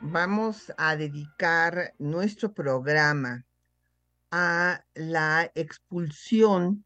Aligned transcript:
vamos 0.00 0.72
a 0.78 0.96
dedicar 0.96 1.94
nuestro 1.98 2.54
programa 2.54 3.44
a 4.30 4.82
la 4.94 5.50
expulsión 5.54 6.84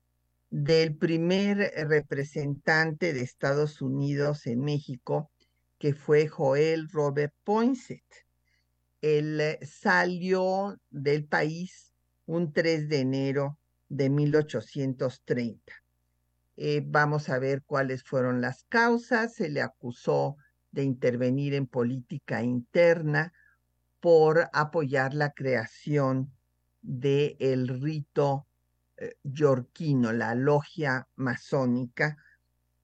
del 0.51 0.97
primer 0.97 1.73
representante 1.89 3.13
de 3.13 3.21
Estados 3.21 3.81
Unidos 3.81 4.47
en 4.47 4.61
México, 4.61 5.31
que 5.79 5.95
fue 5.95 6.27
Joel 6.27 6.89
Robert 6.91 7.33
Poinsett. 7.45 8.05
Él 9.01 9.59
salió 9.63 10.77
del 10.91 11.27
país 11.27 11.93
un 12.27 12.53
3 12.53 12.89
de 12.89 13.01
enero 13.01 13.59
de 13.89 14.11
1830. 14.11 15.73
Eh, 16.57 16.83
vamos 16.85 17.29
a 17.29 17.39
ver 17.39 17.63
cuáles 17.65 18.03
fueron 18.03 18.41
las 18.41 18.65
causas. 18.65 19.35
Se 19.35 19.49
le 19.51 19.61
acusó 19.61 20.37
de 20.75 20.83
intervenir 20.83 21.55
en 21.55 21.67
política 21.67 22.43
interna 22.43 23.33
por 24.01 24.51
apoyar 24.53 25.15
la 25.15 25.31
creación 25.31 26.33
del 26.83 27.37
el 27.39 27.81
rito 27.81 28.47
eh, 28.97 29.15
yorquino, 29.23 30.13
la 30.13 30.35
logia 30.35 31.07
masónica, 31.15 32.17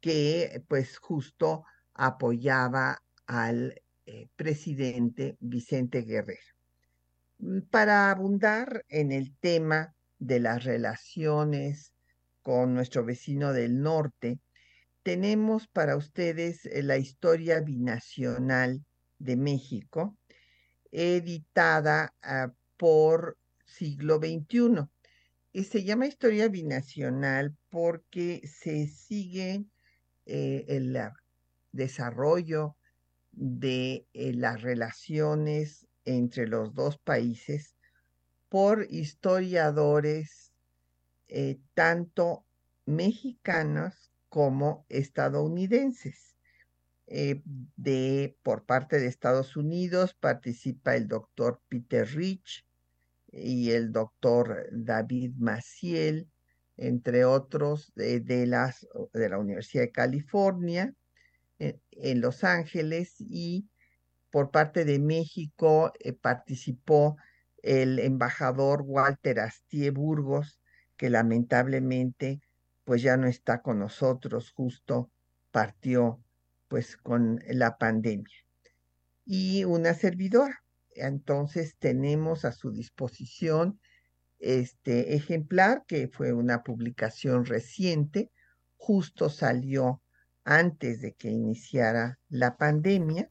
que 0.00 0.64
pues 0.68 0.98
justo 0.98 1.64
apoyaba 1.94 3.02
al 3.26 3.82
eh, 4.06 4.28
presidente 4.36 5.36
Vicente 5.40 6.02
Guerrero. 6.02 6.54
Para 7.70 8.10
abundar 8.10 8.84
en 8.88 9.12
el 9.12 9.36
tema 9.36 9.94
de 10.18 10.40
las 10.40 10.64
relaciones 10.64 11.92
con 12.42 12.72
nuestro 12.72 13.04
vecino 13.04 13.52
del 13.52 13.82
norte, 13.82 14.38
tenemos 15.02 15.66
para 15.66 15.96
ustedes 15.96 16.66
eh, 16.66 16.82
la 16.82 16.98
historia 16.98 17.60
binacional 17.60 18.84
de 19.18 19.36
México, 19.36 20.16
editada 20.92 22.14
ah, 22.22 22.52
por 22.76 23.38
siglo 23.64 24.18
XXI. 24.18 24.88
Y 25.52 25.64
se 25.64 25.84
llama 25.84 26.06
historia 26.06 26.48
binacional 26.48 27.56
porque 27.70 28.40
se 28.46 28.86
sigue 28.86 29.64
eh, 30.26 30.64
el 30.68 30.96
desarrollo 31.72 32.76
de 33.32 34.06
eh, 34.12 34.32
las 34.34 34.62
relaciones 34.62 35.86
entre 36.04 36.46
los 36.46 36.74
dos 36.74 36.98
países 36.98 37.76
por 38.48 38.86
historiadores 38.90 40.52
tanto 41.74 42.44
mexicanos 42.86 44.09
como 44.30 44.86
estadounidenses. 44.88 46.36
Eh, 47.06 47.42
de, 47.76 48.36
por 48.42 48.64
parte 48.64 49.00
de 49.00 49.08
Estados 49.08 49.56
Unidos 49.56 50.14
participa 50.14 50.94
el 50.94 51.08
doctor 51.08 51.60
Peter 51.68 52.08
Rich 52.08 52.64
y 53.32 53.72
el 53.72 53.92
doctor 53.92 54.68
David 54.70 55.32
Maciel, 55.36 56.30
entre 56.76 57.24
otros 57.24 57.92
de, 57.96 58.46
las, 58.46 58.86
de 59.12 59.28
la 59.28 59.38
Universidad 59.38 59.82
de 59.82 59.92
California 59.92 60.94
en, 61.58 61.82
en 61.90 62.20
Los 62.20 62.44
Ángeles 62.44 63.16
y 63.18 63.68
por 64.30 64.52
parte 64.52 64.84
de 64.84 65.00
México 65.00 65.92
eh, 65.98 66.12
participó 66.12 67.16
el 67.62 67.98
embajador 67.98 68.82
Walter 68.86 69.40
Astie 69.40 69.90
Burgos, 69.90 70.60
que 70.96 71.10
lamentablemente 71.10 72.40
pues 72.90 73.02
ya 73.02 73.16
no 73.16 73.28
está 73.28 73.62
con 73.62 73.78
nosotros, 73.78 74.50
justo 74.50 75.12
partió 75.52 76.20
pues 76.66 76.96
con 76.96 77.38
la 77.46 77.78
pandemia. 77.78 78.34
Y 79.24 79.62
una 79.62 79.94
servidora. 79.94 80.64
Entonces 80.96 81.76
tenemos 81.78 82.44
a 82.44 82.50
su 82.50 82.72
disposición 82.72 83.78
este 84.40 85.14
ejemplar 85.14 85.84
que 85.86 86.08
fue 86.08 86.32
una 86.32 86.64
publicación 86.64 87.44
reciente, 87.44 88.32
justo 88.76 89.28
salió 89.28 90.02
antes 90.42 91.00
de 91.00 91.12
que 91.12 91.30
iniciara 91.30 92.18
la 92.28 92.56
pandemia 92.56 93.30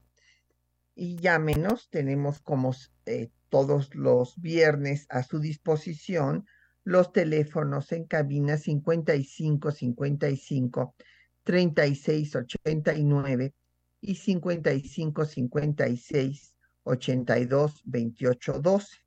y 0.96 1.18
ya 1.18 1.38
menos 1.38 1.90
tenemos 1.90 2.40
como 2.40 2.74
eh, 3.06 3.30
todos 3.50 3.94
los 3.94 4.40
viernes 4.40 5.06
a 5.10 5.22
su 5.24 5.40
disposición 5.40 6.46
los 6.90 7.12
teléfonos 7.12 7.92
en 7.92 8.06
cabina 8.06 8.58
55 8.58 9.72
55 9.72 10.96
36 11.44 12.36
89 12.36 13.54
y 14.02 14.16
55 14.16 15.26
56 15.26 16.56
82 16.82 17.82
28 17.86 18.60
12. 18.60 18.98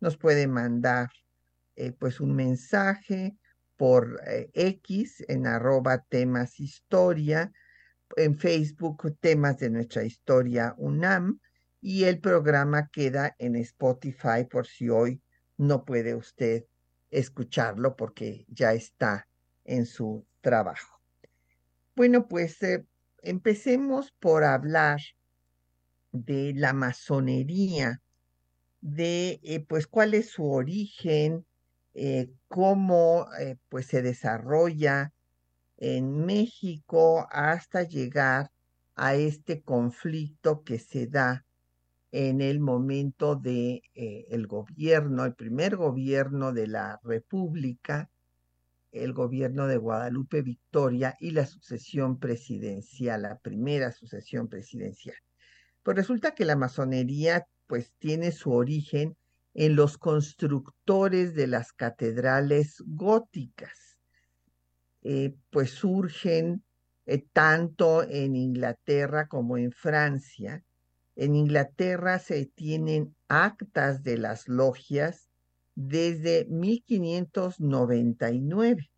Nos 0.00 0.16
puede 0.16 0.48
mandar 0.48 1.10
eh, 1.76 1.92
pues 1.92 2.18
un 2.20 2.34
mensaje 2.34 3.36
por 3.76 4.20
eh, 4.26 4.50
X 4.54 5.24
en 5.28 5.46
arroba 5.46 6.04
temas 6.08 6.58
historia, 6.58 7.52
en 8.16 8.36
Facebook 8.36 9.16
temas 9.20 9.58
de 9.58 9.70
nuestra 9.70 10.02
historia 10.02 10.74
UNAM 10.76 11.38
y 11.80 12.02
el 12.02 12.18
programa 12.18 12.88
queda 12.88 13.36
en 13.38 13.54
Spotify 13.54 14.44
por 14.50 14.66
si 14.66 14.88
hoy 14.88 15.22
no 15.56 15.84
puede 15.84 16.16
usted 16.16 16.64
escucharlo 17.10 17.96
porque 17.96 18.46
ya 18.48 18.72
está 18.72 19.26
en 19.64 19.86
su 19.86 20.26
trabajo. 20.40 21.00
Bueno, 21.94 22.28
pues 22.28 22.62
eh, 22.62 22.84
empecemos 23.22 24.12
por 24.12 24.44
hablar 24.44 25.00
de 26.12 26.52
la 26.54 26.72
masonería, 26.72 28.00
de 28.80 29.40
eh, 29.42 29.60
pues 29.60 29.86
cuál 29.86 30.14
es 30.14 30.30
su 30.30 30.48
origen, 30.50 31.44
eh, 31.94 32.30
cómo 32.46 33.26
pues 33.68 33.86
se 33.86 34.02
desarrolla 34.02 35.12
en 35.76 36.24
México 36.24 37.26
hasta 37.30 37.82
llegar 37.82 38.52
a 38.94 39.14
este 39.16 39.62
conflicto 39.62 40.62
que 40.62 40.78
se 40.78 41.08
da 41.08 41.44
en 42.10 42.40
el 42.40 42.60
momento 42.60 43.36
de 43.36 43.82
eh, 43.94 44.26
el 44.30 44.46
gobierno, 44.46 45.24
el 45.24 45.34
primer 45.34 45.76
gobierno 45.76 46.52
de 46.52 46.66
la 46.66 46.98
República, 47.02 48.10
el 48.92 49.12
gobierno 49.12 49.66
de 49.66 49.76
Guadalupe 49.76 50.42
Victoria 50.42 51.14
y 51.20 51.32
la 51.32 51.44
sucesión 51.44 52.18
presidencial, 52.18 53.22
la 53.22 53.38
primera 53.38 53.92
sucesión 53.92 54.48
presidencial. 54.48 55.16
Pues 55.82 55.96
resulta 55.96 56.34
que 56.34 56.44
la 56.44 56.56
masonería 56.56 57.46
pues 57.66 57.92
tiene 57.98 58.32
su 58.32 58.52
origen 58.52 59.16
en 59.54 59.76
los 59.76 59.98
constructores 59.98 61.34
de 61.34 61.46
las 61.46 61.72
catedrales 61.72 62.82
góticas. 62.86 63.98
Eh, 65.02 65.34
pues 65.50 65.70
surgen 65.70 66.64
eh, 67.06 67.24
tanto 67.32 68.02
en 68.02 68.36
Inglaterra 68.36 69.28
como 69.28 69.58
en 69.58 69.72
Francia, 69.72 70.64
en 71.18 71.34
Inglaterra 71.34 72.18
se 72.20 72.46
tienen 72.46 73.14
actas 73.26 74.04
de 74.04 74.18
las 74.18 74.46
logias 74.46 75.28
desde 75.74 76.44
1599 76.46 78.88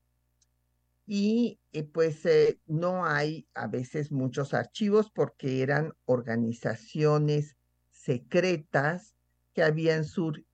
y 1.07 1.59
eh, 1.73 1.83
pues 1.83 2.27
eh, 2.27 2.61
no 2.67 3.07
hay 3.07 3.49
a 3.55 3.69
veces 3.69 4.13
muchos 4.13 4.53
archivos 4.53 5.11
porque 5.11 5.63
eran 5.63 5.95
organizaciones 6.05 7.57
secretas 7.91 9.15
que 9.55 9.63
habían 9.63 10.05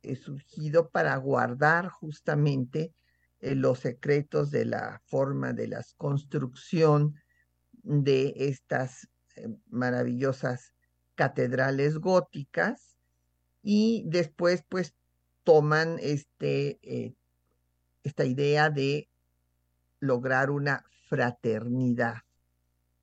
eh, 0.03 0.15
surgido 0.15 0.91
para 0.91 1.17
guardar 1.17 1.89
justamente 1.89 2.95
los 3.41 3.81
secretos 3.81 4.53
de 4.53 4.67
la 4.67 5.03
forma 5.05 5.53
de 5.53 5.67
la 5.69 5.85
construcción 5.99 7.17
de 7.83 8.33
estas 8.37 9.09
maravillosas 9.69 10.76
catedrales 11.17 11.99
góticas 11.99 12.97
y 13.63 14.05
después 14.07 14.63
pues 14.69 14.95
toman 15.43 15.99
este, 16.01 16.79
eh, 16.83 17.17
esta 18.05 18.25
idea 18.25 18.71
de 18.71 19.09
lograr 19.99 20.51
una 20.51 20.85
fraternidad. 21.09 22.19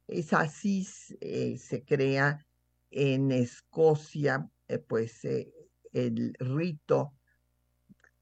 Es 0.07 0.31
así 0.31 0.87
eh, 1.19 1.57
se 1.57 1.83
crea 1.83 2.45
en 2.91 3.31
Escocia 3.31 4.49
eh, 4.67 4.77
pues 4.77 5.25
el 5.25 6.35
rito 6.39 7.13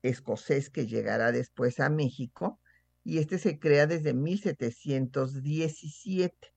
escocés 0.02 0.70
que 0.70 0.88
llegará 0.88 1.32
después 1.32 1.80
a 1.80 1.90
México 1.90 2.60
y 3.04 3.20
este 3.20 3.40
se 3.40 3.60
crea 3.60 3.88
desde 3.88 4.14
1717 4.14 6.54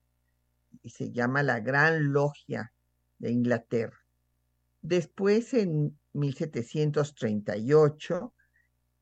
y 0.83 0.89
se 0.89 1.11
llama 1.11 1.43
la 1.43 1.59
Gran 1.59 2.11
Logia 2.11 2.73
de 3.17 3.31
Inglaterra. 3.31 3.97
Después, 4.81 5.53
en 5.53 5.97
1738, 6.13 8.33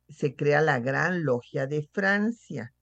se 0.09 0.35
crea 0.35 0.61
la 0.61 0.79
Gran 0.79 1.23
Logia 1.23 1.67
de 1.67 1.87
Francia, 1.91 2.73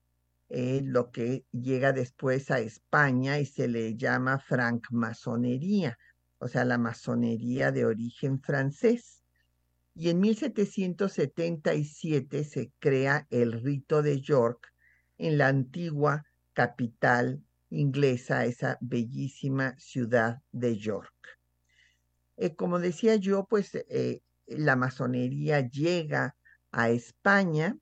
eh, 0.48 0.80
lo 0.84 1.10
que 1.10 1.44
llega 1.50 1.92
después 1.92 2.50
a 2.50 2.60
España 2.60 3.38
y 3.38 3.44
se 3.46 3.68
le 3.68 3.96
llama 3.96 4.38
francmasonería, 4.38 5.98
o 6.38 6.48
sea, 6.48 6.64
la 6.64 6.78
masonería 6.78 7.70
de 7.72 7.84
origen 7.86 8.40
francés. 8.40 9.22
Y 9.94 10.10
en 10.10 10.20
1777 10.20 12.44
se 12.44 12.72
crea 12.78 13.26
el 13.30 13.62
rito 13.62 14.02
de 14.02 14.20
York 14.20 14.72
en 15.18 15.38
la 15.38 15.48
antigua 15.48 16.24
capital 16.52 17.42
inglesa, 17.72 18.44
esa 18.44 18.78
bellísima 18.80 19.74
ciudad 19.78 20.42
de 20.52 20.76
York. 20.76 21.12
Eh, 22.36 22.54
como 22.54 22.78
decía 22.78 23.16
yo, 23.16 23.46
pues 23.48 23.74
eh, 23.74 24.22
la 24.46 24.76
masonería 24.76 25.60
llega 25.68 26.36
a 26.70 26.90
España 26.90 27.76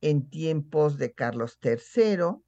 en 0.00 0.28
tiempos 0.28 0.98
de 0.98 1.12
Carlos 1.12 1.58
III 1.62 2.42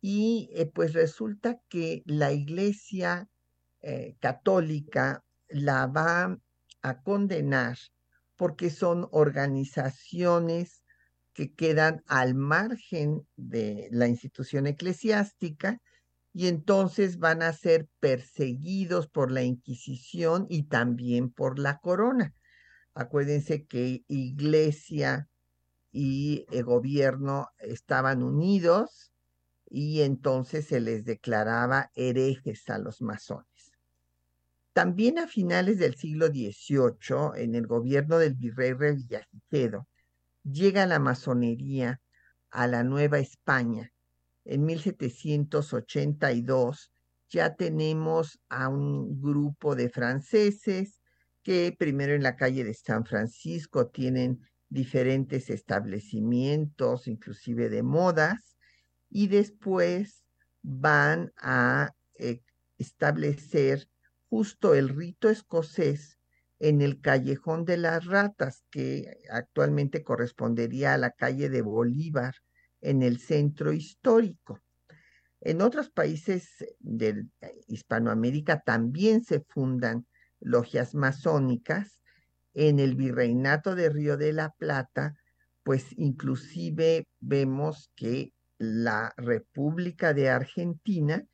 y 0.00 0.50
eh, 0.54 0.66
pues 0.66 0.92
resulta 0.92 1.60
que 1.68 2.02
la 2.06 2.32
iglesia 2.32 3.28
católica 4.18 5.22
la 5.48 5.86
va 5.86 6.38
a 6.80 7.02
condenar 7.02 7.76
porque 8.34 8.70
son 8.70 9.06
organizaciones 9.10 10.82
que 11.34 11.52
quedan 11.52 12.02
al 12.06 12.34
margen 12.34 13.26
de 13.36 13.88
la 13.90 14.08
institución 14.08 14.66
eclesiástica 14.66 15.82
y 16.34 16.48
entonces 16.48 17.18
van 17.18 17.42
a 17.42 17.52
ser 17.52 17.88
perseguidos 18.00 19.06
por 19.06 19.30
la 19.30 19.44
Inquisición 19.44 20.46
y 20.50 20.64
también 20.64 21.30
por 21.30 21.60
la 21.60 21.78
corona. 21.78 22.34
Acuérdense 22.92 23.66
que 23.66 24.04
iglesia 24.08 25.28
y 25.92 26.44
el 26.50 26.64
gobierno 26.64 27.48
estaban 27.60 28.24
unidos 28.24 29.12
y 29.70 30.02
entonces 30.02 30.66
se 30.66 30.80
les 30.80 31.04
declaraba 31.04 31.92
herejes 31.94 32.68
a 32.68 32.78
los 32.78 33.00
masones. 33.00 33.72
También 34.72 35.20
a 35.20 35.28
finales 35.28 35.78
del 35.78 35.94
siglo 35.94 36.26
XVIII, 36.26 37.36
en 37.36 37.54
el 37.54 37.68
gobierno 37.68 38.18
del 38.18 38.34
virrey 38.34 38.72
Revillagigedo, 38.72 39.86
llega 40.42 40.84
la 40.86 40.98
masonería 40.98 42.00
a 42.50 42.66
la 42.66 42.82
Nueva 42.82 43.20
España 43.20 43.93
en 44.44 44.64
1782 44.64 46.90
ya 47.28 47.54
tenemos 47.54 48.38
a 48.48 48.68
un 48.68 49.20
grupo 49.20 49.74
de 49.74 49.88
franceses 49.88 51.00
que 51.42 51.74
primero 51.76 52.14
en 52.14 52.22
la 52.22 52.36
calle 52.36 52.64
de 52.64 52.74
San 52.74 53.04
Francisco 53.04 53.88
tienen 53.88 54.40
diferentes 54.68 55.50
establecimientos, 55.50 57.06
inclusive 57.06 57.68
de 57.68 57.82
modas, 57.82 58.56
y 59.10 59.28
después 59.28 60.24
van 60.62 61.32
a 61.36 61.92
eh, 62.14 62.40
establecer 62.78 63.88
justo 64.28 64.74
el 64.74 64.88
rito 64.88 65.28
escocés 65.28 66.18
en 66.58 66.80
el 66.80 67.00
callejón 67.00 67.64
de 67.64 67.76
las 67.76 68.06
ratas, 68.06 68.64
que 68.70 69.18
actualmente 69.30 70.02
correspondería 70.02 70.94
a 70.94 70.98
la 70.98 71.10
calle 71.10 71.50
de 71.50 71.62
Bolívar, 71.62 72.34
en 72.84 73.02
el 73.02 73.18
centro 73.18 73.72
histórico. 73.72 74.60
En 75.40 75.60
otros 75.60 75.90
países 75.90 76.48
de 76.78 77.26
Hispanoamérica 77.66 78.60
también 78.60 79.24
se 79.24 79.40
fundan 79.40 80.06
logias 80.40 80.94
masónicas. 80.94 82.00
En 82.54 82.78
el 82.78 82.94
virreinato 82.94 83.74
de 83.74 83.88
Río 83.88 84.16
de 84.16 84.32
la 84.32 84.50
Plata, 84.50 85.16
pues 85.64 85.86
inclusive 85.96 87.08
vemos 87.20 87.90
que 87.96 88.32
la 88.58 89.12
República 89.16 90.14
de 90.14 90.30
Argentina 90.30 91.26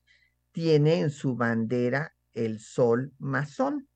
tiene 0.52 1.00
en 1.00 1.10
su 1.10 1.36
bandera 1.36 2.14
el 2.32 2.60
sol 2.60 3.12
masón. 3.18 3.88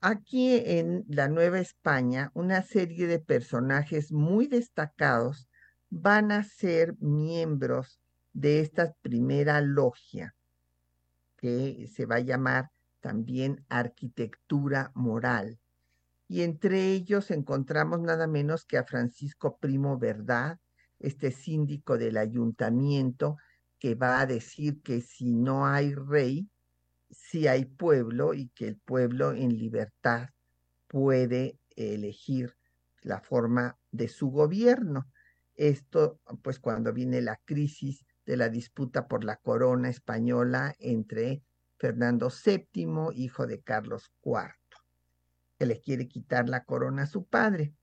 Aquí 0.00 0.62
en 0.64 1.04
la 1.08 1.28
Nueva 1.28 1.58
España, 1.58 2.30
una 2.34 2.62
serie 2.62 3.08
de 3.08 3.18
personajes 3.18 4.12
muy 4.12 4.46
destacados 4.46 5.47
van 5.90 6.32
a 6.32 6.42
ser 6.42 6.96
miembros 7.00 8.00
de 8.32 8.60
esta 8.60 8.94
primera 9.00 9.60
logia, 9.60 10.34
que 11.36 11.88
se 11.92 12.06
va 12.06 12.16
a 12.16 12.20
llamar 12.20 12.70
también 13.00 13.64
arquitectura 13.68 14.90
moral. 14.94 15.58
Y 16.28 16.42
entre 16.42 16.92
ellos 16.92 17.30
encontramos 17.30 18.00
nada 18.00 18.26
menos 18.26 18.64
que 18.64 18.76
a 18.76 18.84
Francisco 18.84 19.56
Primo 19.56 19.98
Verdad, 19.98 20.58
este 20.98 21.30
síndico 21.30 21.96
del 21.96 22.16
ayuntamiento, 22.16 23.38
que 23.78 23.94
va 23.94 24.20
a 24.20 24.26
decir 24.26 24.82
que 24.82 25.00
si 25.00 25.32
no 25.32 25.66
hay 25.66 25.94
rey, 25.94 26.48
sí 27.10 27.46
hay 27.46 27.64
pueblo 27.64 28.34
y 28.34 28.48
que 28.48 28.68
el 28.68 28.76
pueblo 28.76 29.32
en 29.32 29.56
libertad 29.56 30.28
puede 30.88 31.58
elegir 31.76 32.56
la 33.02 33.20
forma 33.20 33.78
de 33.90 34.08
su 34.08 34.30
gobierno. 34.30 35.06
Esto, 35.58 36.20
pues 36.42 36.60
cuando 36.60 36.92
viene 36.92 37.20
la 37.20 37.40
crisis 37.44 38.06
de 38.24 38.36
la 38.36 38.48
disputa 38.48 39.08
por 39.08 39.24
la 39.24 39.36
corona 39.36 39.88
española 39.88 40.76
entre 40.78 41.42
Fernando 41.78 42.30
VII, 42.30 43.10
hijo 43.12 43.48
de 43.48 43.60
Carlos 43.60 44.12
IV, 44.24 44.54
que 45.58 45.66
le 45.66 45.80
quiere 45.80 46.06
quitar 46.06 46.48
la 46.48 46.62
corona 46.62 47.02
a 47.02 47.06
su 47.06 47.26
padre. 47.26 47.74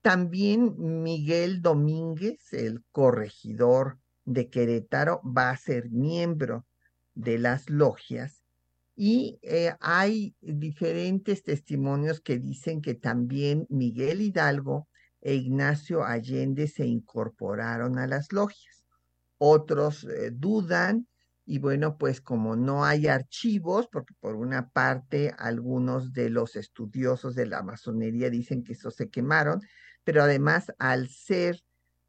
También 0.00 0.74
Miguel 1.02 1.60
Domínguez, 1.60 2.54
el 2.54 2.82
corregidor 2.90 3.98
de 4.24 4.48
Querétaro, 4.48 5.20
va 5.22 5.50
a 5.50 5.56
ser 5.58 5.90
miembro 5.90 6.66
de 7.14 7.38
las 7.38 7.68
logias 7.68 8.42
y 8.96 9.38
eh, 9.42 9.74
hay 9.80 10.34
diferentes 10.40 11.42
testimonios 11.42 12.22
que 12.22 12.38
dicen 12.38 12.80
que 12.80 12.94
también 12.94 13.66
Miguel 13.68 14.22
Hidalgo 14.22 14.88
e 15.20 15.34
Ignacio 15.34 16.04
Allende 16.04 16.66
se 16.66 16.86
incorporaron 16.86 17.98
a 17.98 18.06
las 18.06 18.32
logias. 18.32 18.84
Otros 19.38 20.04
eh, 20.04 20.30
dudan 20.32 21.06
y 21.46 21.58
bueno, 21.58 21.98
pues 21.98 22.20
como 22.20 22.54
no 22.54 22.84
hay 22.84 23.08
archivos, 23.08 23.88
porque 23.90 24.14
por 24.20 24.36
una 24.36 24.68
parte 24.70 25.34
algunos 25.38 26.12
de 26.12 26.30
los 26.30 26.54
estudiosos 26.54 27.34
de 27.34 27.46
la 27.46 27.62
masonería 27.62 28.30
dicen 28.30 28.62
que 28.62 28.74
eso 28.74 28.90
se 28.90 29.08
quemaron, 29.08 29.60
pero 30.04 30.22
además 30.22 30.72
al 30.78 31.08
ser 31.08 31.60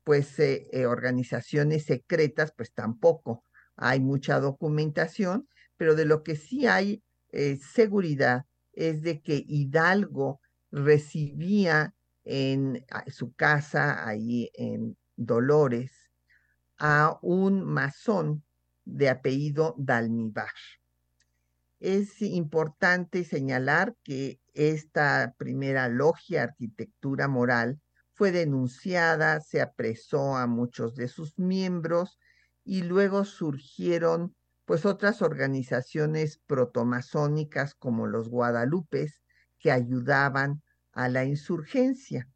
pues 0.04 0.38
eh, 0.40 0.68
eh, 0.72 0.86
organizaciones 0.86 1.86
secretas, 1.86 2.54
pues 2.56 2.72
tampoco 2.74 3.44
hay 3.76 4.00
mucha 4.00 4.40
documentación, 4.40 5.48
pero 5.78 5.96
de 5.96 6.06
lo 6.06 6.24
que 6.24 6.36
sí 6.36 6.68
hay 6.68 7.02
seguridad 7.62 8.46
es 8.74 9.02
de 9.02 9.22
que 9.22 9.42
Hidalgo 9.48 10.42
recibía 10.70 11.96
en 12.24 12.86
su 13.08 13.34
casa, 13.34 14.08
ahí 14.08 14.52
en 14.54 14.98
Dolores, 15.16 15.92
a 16.78 17.18
un 17.22 17.64
masón 17.64 18.44
de 18.86 19.10
apellido 19.10 19.76
Dalmibar. 19.78 20.52
Es 21.80 22.22
importante 22.22 23.24
señalar 23.24 23.96
que 24.04 24.40
esta 24.54 25.34
primera 25.38 25.88
logia 25.90 26.44
arquitectura 26.44 27.28
moral 27.28 27.80
fue 28.14 28.32
denunciada, 28.32 29.40
se 29.40 29.62
apresó 29.62 30.36
a 30.38 30.46
muchos 30.46 30.96
de 30.96 31.08
sus 31.08 31.40
miembros 31.40 32.20
y 32.64 32.84
luego 32.84 33.26
surgieron 33.26 34.36
pues 34.66 34.86
otras 34.86 35.22
organizaciones 35.22 36.40
protomasónicas 36.46 37.74
como 37.74 38.06
los 38.06 38.30
guadalupes 38.30 39.22
que 39.58 39.72
ayudaban 39.72 40.62
a 40.92 41.10
la 41.10 41.26
insurgencia. 41.26 42.28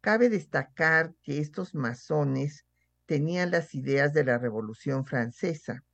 Cabe 0.00 0.28
destacar 0.28 1.14
que 1.22 1.38
estos 1.38 1.74
masones 1.74 2.66
tenían 3.06 3.50
las 3.50 3.74
ideas 3.74 4.12
de 4.12 4.24
la 4.24 4.38
Revolución 4.38 5.04
Francesa 5.04 5.84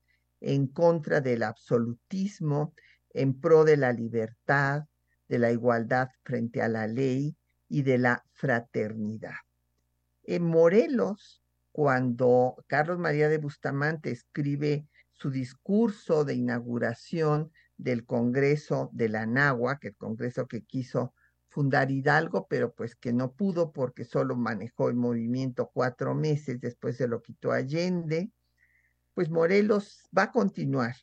en 0.40 0.66
contra 0.66 1.20
del 1.20 1.42
absolutismo, 1.42 2.74
en 3.10 3.38
pro 3.38 3.64
de 3.64 3.76
la 3.76 3.92
libertad, 3.92 4.84
de 5.28 5.38
la 5.38 5.52
igualdad 5.52 6.08
frente 6.24 6.62
a 6.62 6.68
la 6.68 6.86
ley 6.86 7.36
y 7.68 7.82
de 7.82 7.98
la 7.98 8.24
fraternidad. 8.32 9.36
En 10.24 10.44
Morelos, 10.44 11.42
cuando 11.70 12.56
Carlos 12.66 12.98
María 12.98 13.28
de 13.28 13.38
Bustamante 13.38 14.10
escribe 14.10 14.86
su 15.12 15.30
discurso 15.30 16.24
de 16.24 16.34
inauguración 16.34 17.50
del 17.76 18.04
Congreso 18.04 18.90
de 18.92 19.08
la 19.08 19.26
que 19.80 19.88
el 19.88 19.96
Congreso 19.96 20.46
que 20.46 20.62
quiso 20.62 21.14
fundar 21.52 21.90
Hidalgo, 21.90 22.46
pero 22.48 22.72
pues 22.72 22.96
que 22.96 23.12
no 23.12 23.32
pudo 23.32 23.72
porque 23.72 24.04
solo 24.04 24.36
manejó 24.36 24.88
el 24.88 24.96
movimiento 24.96 25.70
cuatro 25.72 26.14
meses, 26.14 26.60
después 26.60 26.96
se 26.96 27.06
lo 27.06 27.20
quitó 27.20 27.52
Allende, 27.52 28.30
pues 29.14 29.28
Morelos 29.30 30.02
va 30.16 30.24
a 30.24 30.32
continuar 30.32 30.96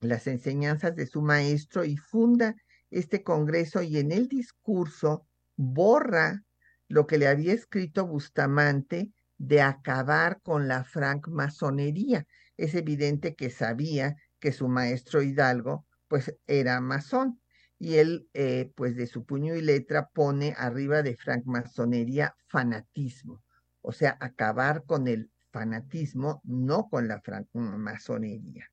las 0.00 0.26
enseñanzas 0.26 0.96
de 0.96 1.06
su 1.06 1.22
maestro 1.22 1.84
y 1.84 1.96
funda 1.96 2.56
este 2.90 3.22
Congreso 3.22 3.80
y 3.80 3.98
en 3.98 4.10
el 4.10 4.28
discurso 4.28 5.26
borra 5.56 6.44
lo 6.88 7.06
que 7.06 7.16
le 7.16 7.28
había 7.28 7.54
escrito 7.54 8.06
Bustamante 8.06 9.12
de 9.38 9.62
acabar 9.62 10.40
con 10.42 10.68
la 10.68 10.84
francmasonería. 10.84 12.26
Es 12.56 12.74
evidente 12.74 13.34
que 13.34 13.50
sabía 13.50 14.16
que 14.40 14.52
su 14.52 14.68
maestro 14.68 15.22
Hidalgo 15.22 15.86
pues 16.08 16.36
era 16.46 16.80
masón 16.80 17.40
y 17.78 17.96
él 17.96 18.28
eh, 18.34 18.70
pues 18.76 18.96
de 18.96 19.06
su 19.06 19.24
puño 19.24 19.54
y 19.54 19.62
letra 19.62 20.08
pone 20.08 20.54
arriba 20.56 21.02
de 21.02 21.16
francmasonería 21.16 22.36
fanatismo, 22.46 23.42
o 23.82 23.92
sea, 23.92 24.16
acabar 24.20 24.84
con 24.84 25.08
el 25.08 25.30
fanatismo, 25.50 26.40
no 26.44 26.88
con 26.88 27.08
la 27.08 27.20
francmasonería. 27.20 28.70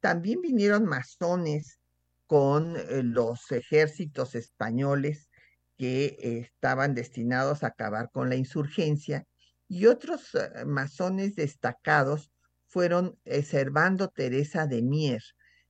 También 0.00 0.40
vinieron 0.40 0.84
masones 0.84 1.80
con 2.26 2.76
eh, 2.76 3.02
los 3.02 3.50
ejércitos 3.52 4.34
españoles 4.34 5.28
que 5.76 6.16
estaban 6.40 6.94
destinados 6.94 7.62
a 7.62 7.68
acabar 7.68 8.10
con 8.10 8.30
la 8.30 8.36
insurgencia 8.36 9.26
y 9.68 9.86
otros 9.86 10.34
eh, 10.34 10.64
masones 10.64 11.36
destacados 11.36 12.30
fueron 12.68 13.18
Servando 13.44 14.08
Teresa 14.08 14.66
de 14.66 14.82
Mier, 14.82 15.22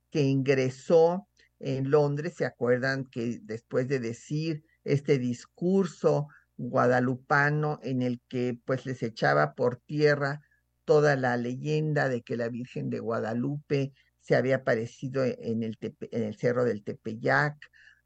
que 0.09 0.23
ingresó 0.23 1.27
en 1.59 1.89
Londres, 1.89 2.35
se 2.37 2.45
acuerdan 2.45 3.05
que 3.05 3.39
después 3.43 3.87
de 3.87 3.99
decir 3.99 4.63
este 4.83 5.17
discurso 5.19 6.27
guadalupano 6.57 7.79
en 7.83 8.01
el 8.01 8.21
que 8.27 8.59
pues 8.65 8.85
les 8.85 9.03
echaba 9.03 9.53
por 9.53 9.77
tierra 9.77 10.41
toda 10.85 11.15
la 11.15 11.37
leyenda 11.37 12.09
de 12.09 12.21
que 12.21 12.37
la 12.37 12.49
Virgen 12.49 12.89
de 12.89 12.99
Guadalupe 12.99 13.93
se 14.21 14.35
había 14.35 14.57
aparecido 14.57 15.23
e-, 15.23 15.37
en 15.39 15.63
el, 15.63 15.77
en 15.81 16.23
el 16.23 16.35
cerro 16.35 16.63
del 16.63 16.83
Tepeyac 16.83 17.55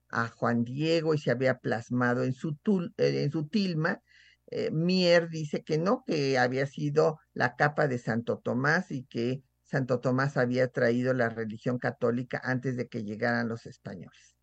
a 0.10 0.27
Juan 0.27 0.63
Diego 0.63 1.13
y 1.13 1.17
se 1.17 1.31
había 1.31 1.60
plasmado 1.60 2.24
en 2.24 2.34
su, 2.34 2.58
eh, 2.98 3.24
en 3.24 3.31
su 3.31 3.48
tilma, 3.48 4.01
eh, 4.48 4.70
Mier 4.72 5.29
dice 5.29 5.63
que 5.63 5.77
no, 5.77 6.03
que 6.05 6.38
había 6.38 6.65
sido 6.65 7.20
la 7.34 7.55
capa 7.55 7.88
de 7.88 7.98
Santo 7.98 8.39
Tomás 8.39 8.91
y 8.91 9.05
que 9.05 9.43
Santo 9.71 10.01
Tomás 10.01 10.35
había 10.35 10.67
traído 10.67 11.13
la 11.13 11.29
religión 11.29 11.79
católica 11.79 12.41
antes 12.43 12.75
de 12.75 12.89
que 12.89 13.05
llegaran 13.05 13.47
los 13.47 13.65
españoles. 13.65 14.35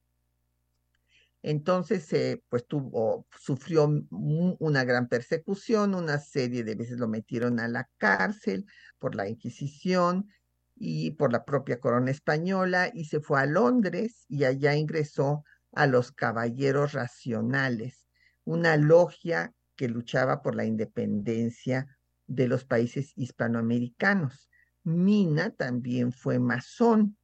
Entonces, 1.43 2.11
eh, 2.15 2.43
pues 2.49 2.67
tuvo, 2.67 3.27
sufrió 3.39 3.89
una 4.11 4.85
gran 4.85 5.07
persecución, 5.07 5.95
una 5.95 6.19
serie 6.19 6.65
de 6.65 6.75
veces 6.75 6.99
lo 6.99 7.09
metieron 7.09 7.61
a 7.61 7.69
la 7.69 7.89
cárcel 7.99 8.65
por 8.99 9.15
la 9.15 9.29
Inquisición 9.29 10.29
y 10.75 11.11
por 11.13 11.31
la 11.31 11.45
propia 11.45 11.79
corona 11.79 12.11
española 12.11 12.91
y 12.93 13.05
se 13.05 13.21
fue 13.21 13.39
a 13.41 13.47
Londres 13.47 14.25
y 14.29 14.45
allá 14.45 14.75
ingresó 14.77 15.45
a 15.73 15.87
los 15.87 16.11
Caballeros 16.11 16.93
Racionales, 16.93 18.07
una 18.45 18.79
logia 18.79 19.53
que 19.77 19.89
luchaba 19.89 20.43
por 20.43 20.55
la 20.57 20.65
independencia 20.65 21.99
de 22.27 22.49
los 22.49 22.65
países 22.65 23.13
hispanoamericanos. 23.15 24.49
Mina 24.89 25.51
también 25.51 26.13
fue 26.13 26.39
masón. 26.39 27.17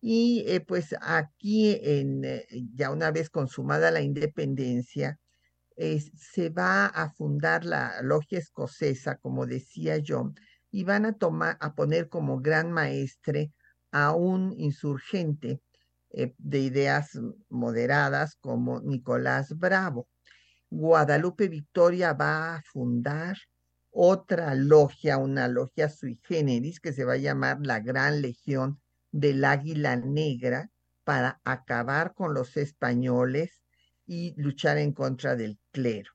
Y 0.00 0.44
eh, 0.46 0.60
pues 0.60 0.94
aquí, 1.00 1.78
en, 1.82 2.24
eh, 2.24 2.46
ya 2.74 2.90
una 2.90 3.10
vez 3.10 3.30
consumada 3.30 3.90
la 3.90 4.02
independencia, 4.02 5.18
se 5.76 6.50
va 6.50 6.86
a 6.86 7.10
fundar 7.10 7.64
la 7.64 8.00
logia 8.02 8.38
escocesa, 8.38 9.16
como 9.16 9.44
decía 9.44 9.98
yo, 9.98 10.32
y 10.70 10.84
van 10.84 11.04
a, 11.06 11.12
tomar, 11.14 11.56
a 11.60 11.74
poner 11.74 12.08
como 12.08 12.40
gran 12.40 12.70
maestre 12.70 13.52
a 13.90 14.12
un 14.12 14.52
insurgente 14.58 15.60
eh, 16.10 16.34
de 16.38 16.58
ideas 16.60 17.18
moderadas 17.48 18.36
como 18.40 18.80
Nicolás 18.80 19.56
Bravo. 19.56 20.08
Guadalupe 20.70 21.48
Victoria 21.48 22.12
va 22.12 22.56
a 22.56 22.62
fundar 22.62 23.36
otra 23.96 24.54
logia, 24.56 25.18
una 25.18 25.46
logia 25.46 25.88
sui 25.88 26.18
generis 26.24 26.80
que 26.80 26.92
se 26.92 27.04
va 27.04 27.12
a 27.12 27.18
llamar 27.18 27.58
la 27.62 27.78
Gran 27.78 28.22
Legión 28.22 28.80
del 29.12 29.44
Águila 29.44 29.94
Negra 29.94 30.70
para 31.04 31.40
acabar 31.44 32.12
con 32.14 32.34
los 32.34 32.56
españoles 32.56 33.62
y 34.04 34.34
luchar 34.36 34.78
en 34.78 34.92
contra 34.92 35.36
del 35.36 35.60
clero. 35.70 36.10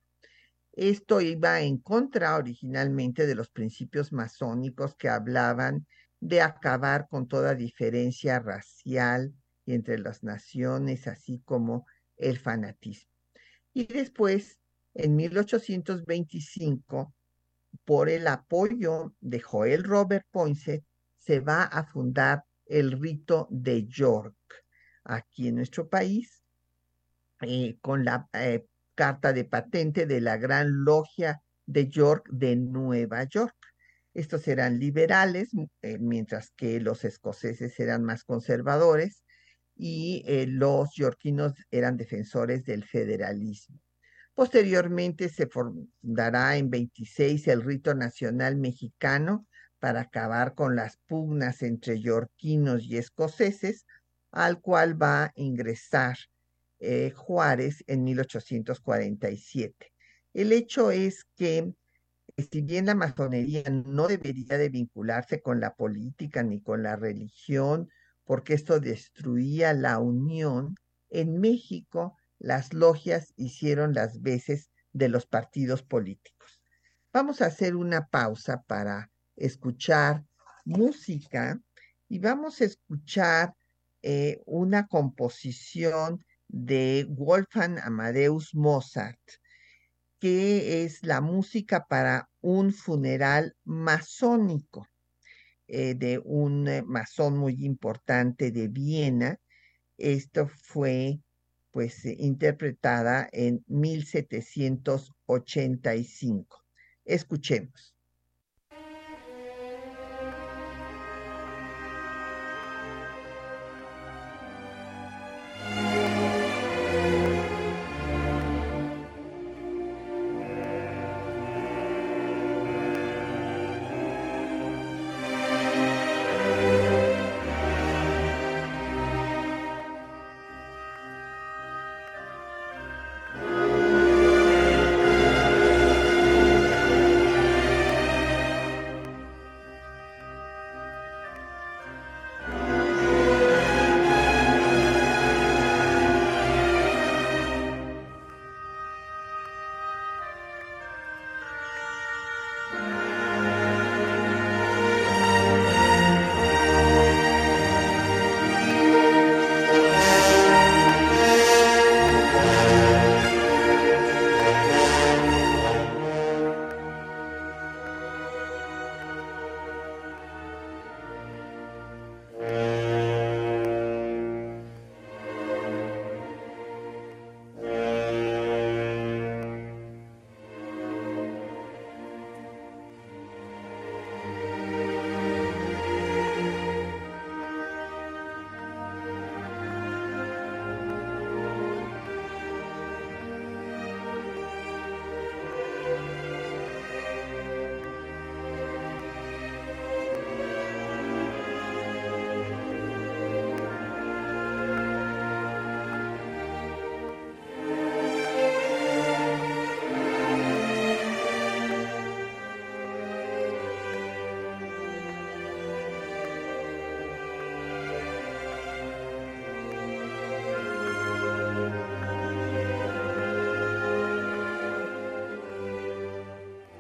Esto 0.74 1.22
iba 1.22 1.62
en 1.62 1.78
contra 1.78 2.36
originalmente 2.36 3.26
de 3.26 3.36
los 3.36 3.50
principios 3.50 4.12
masónicos 4.12 4.96
que 4.96 5.08
hablaban 5.08 5.88
de 6.20 6.42
acabar 6.42 7.08
con 7.08 7.30
toda 7.30 7.56
diferencia 7.56 8.40
racial, 8.40 9.34
entre 9.66 10.00
las 10.00 10.24
naciones, 10.24 11.08
así 11.08 11.42
como 11.46 11.86
el 12.18 12.38
fanatismo. 12.38 13.10
Y 13.74 13.86
después, 13.86 14.60
en 14.96 15.16
1825, 15.16 17.14
por 17.86 18.10
el 18.10 18.28
apoyo 18.28 19.14
de 19.20 19.40
Joel 19.40 19.84
Robert 19.84 20.26
Poinsett, 20.32 20.84
se 21.18 21.40
va 21.40 21.64
a 21.64 21.86
fundar 21.86 22.44
el 22.66 23.00
rito 23.00 23.48
de 23.50 23.88
York 23.88 24.36
aquí 25.04 25.48
en 25.48 25.56
nuestro 25.56 25.90
país, 25.90 26.44
eh, 27.42 27.78
con 27.82 28.06
la 28.06 28.28
eh, 28.34 28.66
carta 28.96 29.34
de 29.34 29.46
patente 29.46 30.06
de 30.06 30.22
la 30.22 30.38
Gran 30.38 30.84
Logia 30.84 31.42
de 31.66 31.88
York 31.88 32.28
de 32.32 32.56
Nueva 32.56 33.24
York. 33.24 33.56
Estos 34.14 34.48
eran 34.48 34.80
liberales, 34.80 35.50
eh, 35.82 35.98
mientras 36.00 36.52
que 36.52 36.80
los 36.80 37.06
escoceses 37.06 37.80
eran 37.80 38.04
más 38.04 38.24
conservadores, 38.24 39.24
y 39.82 40.26
los 40.46 40.94
yorquinos 40.94 41.54
eran 41.72 41.96
defensores 41.96 42.66
del 42.66 42.84
federalismo. 42.84 43.80
Posteriormente 44.40 45.28
se 45.28 45.48
fundará 45.48 46.56
en 46.56 46.70
26 46.70 47.46
el 47.50 47.62
rito 47.62 47.94
nacional 47.94 48.56
mexicano 48.56 49.46
para 49.80 50.00
acabar 50.00 50.56
con 50.56 50.78
las 50.78 50.96
pugnas 51.08 51.62
entre 51.62 52.00
yorquinos 52.00 52.86
y 52.86 52.96
escoceses, 52.96 53.86
al 54.32 54.62
cual 54.62 54.96
va 55.02 55.26
a 55.26 55.32
ingresar 55.36 56.16
eh, 56.80 57.12
Juárez 57.14 57.84
en 57.88 58.06
1847. 58.06 59.92
El 60.34 60.54
hecho 60.54 60.90
es 60.90 61.26
que 61.36 61.74
si 62.50 62.62
bien 62.62 62.86
la 62.86 62.96
masonería 62.96 63.64
no 63.70 64.08
debería 64.08 64.58
de 64.58 64.70
vincularse 64.70 65.42
con 65.42 65.60
la 65.60 65.76
política 65.76 66.44
ni 66.44 66.62
con 66.62 66.82
la 66.82 66.96
religión, 66.96 67.90
porque 68.24 68.54
esto 68.54 68.80
destruía 68.80 69.74
la 69.74 70.00
unión, 70.00 70.76
en 71.10 71.42
México 71.42 72.16
las 72.40 72.74
logias 72.74 73.34
hicieron 73.36 73.94
las 73.94 74.22
veces 74.22 74.72
de 74.94 75.10
los 75.10 75.26
partidos 75.26 75.84
políticos. 75.84 76.62
Vamos 77.14 77.42
a 77.42 77.48
hacer 77.48 77.76
una 77.76 78.08
pausa 78.08 78.64
para 78.64 79.12
escuchar 79.36 80.24
música 80.66 81.62
y 82.08 82.20
vamos 82.20 82.62
a 82.62 82.66
escuchar 82.66 83.54
eh, 84.02 84.42
una 84.46 84.88
composición 84.88 86.24
de 86.48 87.06
Wolfgang 87.10 87.80
Amadeus 87.80 88.56
Mozart, 88.56 89.20
que 90.20 90.84
es 90.84 91.04
la 91.04 91.22
música 91.22 91.86
para 91.88 92.30
un 92.42 92.74
funeral 92.74 93.56
masónico. 93.64 94.88
Eh, 95.72 95.94
de 95.94 96.20
un 96.26 96.68
eh, 96.68 96.82
masón 96.82 97.38
muy 97.38 97.64
importante 97.64 98.50
de 98.50 98.68
Viena. 98.70 99.40
Esto 100.00 100.48
fue 100.48 101.20
pues 101.72 102.06
interpretada 102.06 103.28
en 103.32 103.64
1785. 103.68 106.66
Escuchemos. 107.06 107.99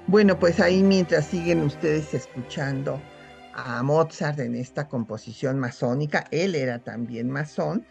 Bueno, 0.09 0.39
pues 0.39 0.59
ahí 0.59 0.81
mientras 0.81 1.27
siguen 1.27 1.61
ustedes 1.61 2.15
escuchando 2.15 2.99
a 3.53 3.83
Mozart 3.83 4.39
en 4.39 4.55
esta 4.55 4.87
composición 4.87 5.59
masónica, 5.59 6.25
él 6.31 6.55
era 6.55 6.79
también 6.79 7.29
masón, 7.29 7.85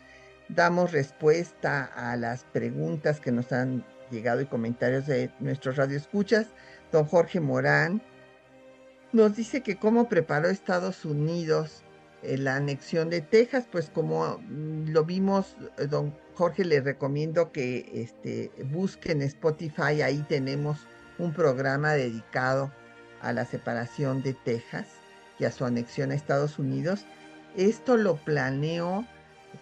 damos 0.49 0.91
respuesta 0.91 1.85
a 1.85 2.17
las 2.17 2.43
preguntas 2.43 3.21
que 3.21 3.31
nos 3.31 3.53
han 3.53 3.87
llegado 4.11 4.41
y 4.41 4.47
comentarios 4.47 5.07
de 5.07 5.31
nuestros 5.39 5.77
radioescuchas. 5.77 6.49
Don 6.91 7.05
Jorge 7.05 7.39
Morán 7.39 8.03
nos 9.13 9.37
dice 9.37 9.63
que 9.63 9.77
cómo 9.77 10.09
preparó 10.09 10.49
Estados 10.49 11.05
Unidos 11.05 11.85
la 12.25 12.57
anexión 12.57 13.11
de 13.11 13.21
Texas, 13.21 13.69
pues 13.71 13.91
como 13.91 14.41
mm, 14.41 14.89
lo 14.89 15.05
vimos, 15.05 15.57
eh, 15.79 15.87
don 15.87 16.13
Jorge, 16.35 16.65
le 16.65 16.81
recomiendo 16.81 17.53
que 17.53 17.89
este, 17.95 18.51
busquen 18.73 19.23
Spotify, 19.23 20.03
ahí 20.03 20.25
tenemos 20.29 20.81
un 21.19 21.33
programa 21.33 21.93
dedicado 21.93 22.73
a 23.21 23.33
la 23.33 23.45
separación 23.45 24.23
de 24.23 24.35
Texas 24.35 24.87
y 25.39 25.45
a 25.45 25.53
su 25.53 25.65
anexión 25.65 26.11
a 26.11 26.15
Estados 26.15 26.59
Unidos. 26.59 27.05
Esto 27.57 27.97
lo 27.97 28.17
planeó 28.17 29.07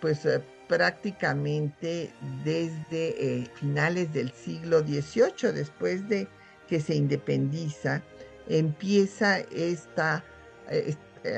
pues 0.01 0.25
eh, 0.27 0.43
prácticamente 0.69 2.13
desde 2.45 3.41
eh, 3.41 3.51
finales 3.55 4.13
del 4.13 4.33
siglo 4.33 4.81
XVIII, 4.81 5.53
después 5.53 6.09
de 6.09 6.29
que 6.69 6.81
se 6.81 6.95
independiza, 6.95 8.03
empieza 8.49 9.39
esta, 9.39 10.25
eh, 10.69 10.97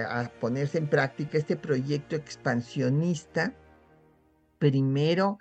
a 0.09 0.31
ponerse 0.40 0.79
en 0.79 0.88
práctica 0.88 1.38
este 1.38 1.57
proyecto 1.57 2.16
expansionista, 2.16 3.53
primero 4.59 5.38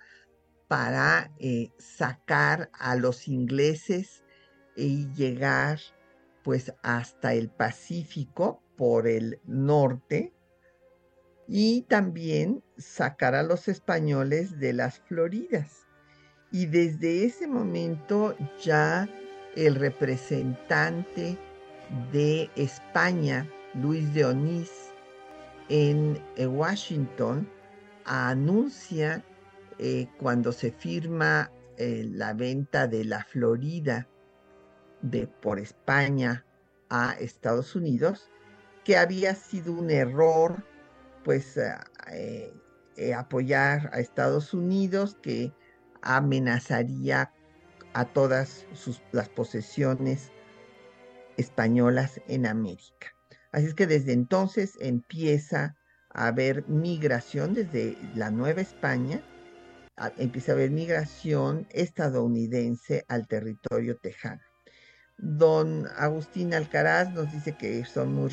para 0.68 1.32
sacar 1.80 2.70
a 2.74 2.96
los 2.96 3.30
ingleses 3.30 4.24
y 4.78 5.12
llegar 5.14 5.80
pues 6.44 6.74
hasta 6.82 7.34
el 7.34 7.50
Pacífico 7.50 8.62
por 8.78 9.08
el 9.08 9.42
norte 9.46 10.34
y 11.48 11.82
también 11.84 12.64
sacar 12.78 13.36
a 13.36 13.44
los 13.44 13.68
españoles 13.68 14.60
de 14.60 14.74
las 14.74 15.00
Floridas. 15.00 15.88
Y 16.52 16.68
desde 16.68 17.26
ese 17.26 17.48
momento 17.48 18.36
ya 18.64 19.10
el 19.56 19.76
representante 19.76 21.38
de 22.14 22.50
España 22.56 23.50
Luis 23.74 24.14
de 24.14 24.26
Onís 24.26 24.94
en 25.70 26.22
eh, 26.36 26.48
Washington 26.48 27.50
anuncia 28.06 29.24
eh, 29.80 30.08
cuando 30.18 30.52
se 30.52 30.72
firma 30.72 31.52
eh, 31.78 32.08
la 32.10 32.34
venta 32.34 32.88
de 32.88 33.04
la 33.04 33.24
Florida 33.24 34.08
de, 35.02 35.28
por 35.28 35.60
España 35.60 36.46
a 36.90 37.14
Estados 37.14 37.76
Unidos, 37.76 38.30
que 38.84 38.98
había 38.98 39.36
sido 39.36 39.74
un 39.74 39.90
error, 39.90 40.64
pues, 41.24 41.60
apoyar 43.16 43.90
a 43.94 44.00
Estados 44.00 44.54
Unidos, 44.54 45.18
que 45.22 45.54
amenazaría 46.02 47.32
a 47.94 48.06
todas 48.06 48.66
las 49.12 49.28
posesiones 49.30 50.32
españolas 51.36 52.22
en 52.28 52.46
América. 52.46 53.14
Así 53.52 53.66
es 53.66 53.74
que 53.74 53.88
desde 53.88 54.14
entonces 54.14 54.78
empieza 54.80 55.76
a 56.14 56.28
haber 56.28 56.68
migración 56.68 57.54
desde 57.54 57.98
la 58.16 58.32
Nueva 58.32 58.62
España, 58.62 59.22
empieza 60.18 60.52
a 60.52 60.56
haber 60.56 60.72
migración 60.72 61.68
estadounidense 61.72 63.06
al 63.08 63.28
territorio 63.28 63.98
tejano. 63.98 64.42
Don 65.20 65.88
Agustín 65.96 66.54
Alcaraz 66.54 67.12
nos 67.12 67.32
dice 67.32 67.54
que 67.54 67.84
son 67.86 68.14
muy, 68.14 68.30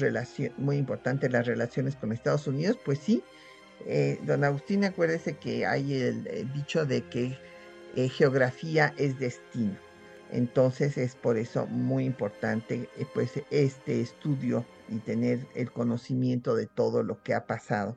muy 0.58 0.76
importantes 0.76 1.32
las 1.32 1.46
relaciones 1.46 1.96
con 1.96 2.12
Estados 2.12 2.46
Unidos. 2.46 2.78
Pues 2.84 2.98
sí, 2.98 3.22
eh, 3.86 4.18
don 4.26 4.44
Agustín, 4.44 4.84
acuérdese 4.84 5.36
que 5.38 5.64
hay 5.64 5.94
el, 5.94 6.52
dicho 6.52 6.84
de 6.84 7.02
que 7.08 7.38
eh, 7.96 8.08
geografía 8.08 8.92
es 8.98 9.18
destino. 9.18 9.76
Entonces 10.30 10.98
es 10.98 11.14
por 11.14 11.38
eso 11.38 11.66
muy 11.66 12.04
importante 12.04 12.88
eh, 12.98 13.06
pues 13.14 13.32
este 13.50 14.02
estudio 14.02 14.66
y 14.88 14.98
tener 14.98 15.46
el 15.54 15.70
conocimiento 15.70 16.54
de 16.54 16.66
todo 16.66 17.02
lo 17.02 17.22
que 17.22 17.32
ha 17.32 17.46
pasado 17.46 17.96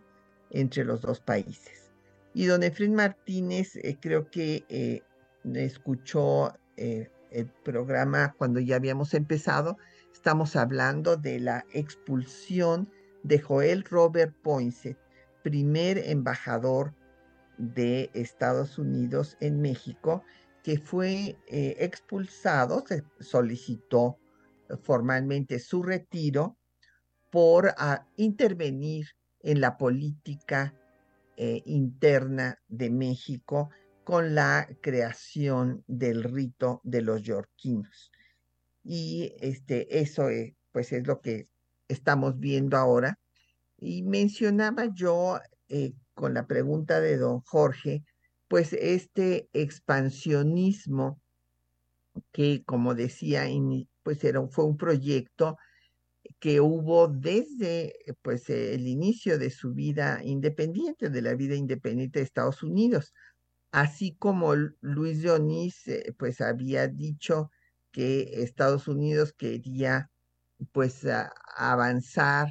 entre 0.49 0.85
los 0.85 1.01
dos 1.01 1.19
países. 1.19 1.91
Y 2.33 2.45
don 2.45 2.63
Efren 2.63 2.95
Martínez 2.95 3.73
creo 3.99 4.29
que 4.29 5.01
escuchó 5.43 6.53
el 7.31 7.47
programa 7.47 8.33
cuando 8.37 8.59
ya 8.59 8.75
habíamos 8.75 9.13
empezado. 9.13 9.77
Estamos 10.13 10.55
hablando 10.55 11.17
de 11.17 11.39
la 11.39 11.65
expulsión 11.73 12.89
de 13.23 13.39
Joel 13.39 13.83
Robert 13.83 14.35
Poinsett, 14.41 14.97
primer 15.43 15.97
embajador 15.97 16.93
de 17.57 18.09
Estados 18.13 18.77
Unidos 18.77 19.37
en 19.39 19.61
México, 19.61 20.23
que 20.63 20.79
fue 20.79 21.37
eh, 21.47 21.75
expulsado, 21.79 22.83
se 22.85 23.03
solicitó 23.19 24.17
formalmente 24.81 25.59
su 25.59 25.81
retiro 25.81 26.57
por 27.31 27.73
ah, 27.77 28.05
intervenir 28.15 29.07
en 29.41 29.61
la 29.61 29.77
política 29.77 30.73
eh, 31.37 31.61
interna 31.65 32.59
de 32.67 32.89
México 32.89 33.69
con 34.07 34.35
la 34.35 34.69
creación 34.79 35.83
del 35.85 36.23
rito 36.23 36.79
de 36.85 37.01
los 37.01 37.23
yorquinos. 37.23 38.09
Y 38.81 39.33
este, 39.41 39.99
eso 39.99 40.29
es, 40.29 40.53
pues 40.71 40.93
es 40.93 41.05
lo 41.05 41.19
que 41.19 41.49
estamos 41.89 42.39
viendo 42.39 42.77
ahora. 42.77 43.19
Y 43.77 44.03
mencionaba 44.03 44.85
yo 44.93 45.41
eh, 45.67 45.91
con 46.13 46.33
la 46.33 46.47
pregunta 46.47 47.01
de 47.01 47.17
don 47.17 47.41
Jorge, 47.41 48.05
pues 48.47 48.71
este 48.71 49.49
expansionismo 49.51 51.19
que, 52.31 52.63
como 52.63 52.95
decía, 52.95 53.43
pues 54.03 54.23
era, 54.23 54.41
fue 54.47 54.63
un 54.63 54.77
proyecto 54.77 55.57
que 56.39 56.61
hubo 56.61 57.09
desde 57.09 57.93
pues 58.21 58.49
el 58.49 58.87
inicio 58.87 59.37
de 59.37 59.49
su 59.49 59.73
vida 59.73 60.21
independiente, 60.23 61.09
de 61.09 61.21
la 61.21 61.35
vida 61.35 61.55
independiente 61.55 62.19
de 62.19 62.25
Estados 62.25 62.63
Unidos, 62.63 63.13
así 63.71 64.15
como 64.15 64.55
Luis 64.81 65.23
eh, 65.87 66.13
pues 66.17 66.41
había 66.41 66.87
dicho 66.87 67.51
que 67.91 68.43
Estados 68.43 68.87
Unidos 68.87 69.33
quería 69.33 70.09
pues 70.71 71.05
avanzar 71.55 72.47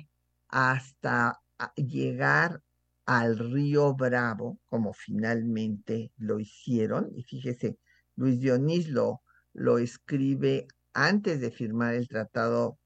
hasta 0.48 1.40
llegar 1.76 2.62
al 3.06 3.38
río 3.38 3.94
Bravo, 3.94 4.58
como 4.66 4.92
finalmente 4.92 6.12
lo 6.16 6.38
hicieron. 6.40 7.10
Y 7.14 7.22
fíjese, 7.22 7.78
Luis 8.16 8.40
Dionís 8.40 8.88
lo, 8.88 9.22
lo 9.52 9.78
escribe 9.78 10.66
antes 10.92 11.40
de 11.40 11.50
firmar 11.50 11.94
el 11.94 12.08
Tratado 12.08 12.78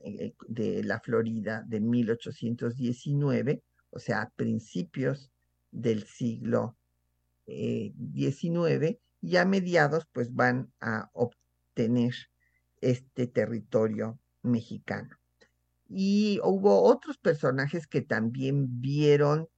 eh, 0.00 0.34
de 0.48 0.82
la 0.84 1.00
Florida 1.00 1.62
de 1.66 1.80
1819, 1.80 3.62
o 3.90 3.98
sea, 3.98 4.22
a 4.22 4.30
principios 4.30 5.30
del 5.70 6.04
siglo 6.04 6.76
Eh, 7.50 7.92
y 9.22 9.36
a 9.36 9.44
mediados 9.44 10.06
pues 10.12 10.32
van 10.32 10.72
a 10.80 11.10
obtener 11.12 12.14
este 12.80 13.26
territorio 13.26 14.18
mexicano. 14.42 15.16
Y 15.88 16.40
hubo 16.44 16.82
otros 16.82 17.18
personajes 17.18 17.86
que 17.86 18.00
también 18.00 18.80
vieron 18.80 19.48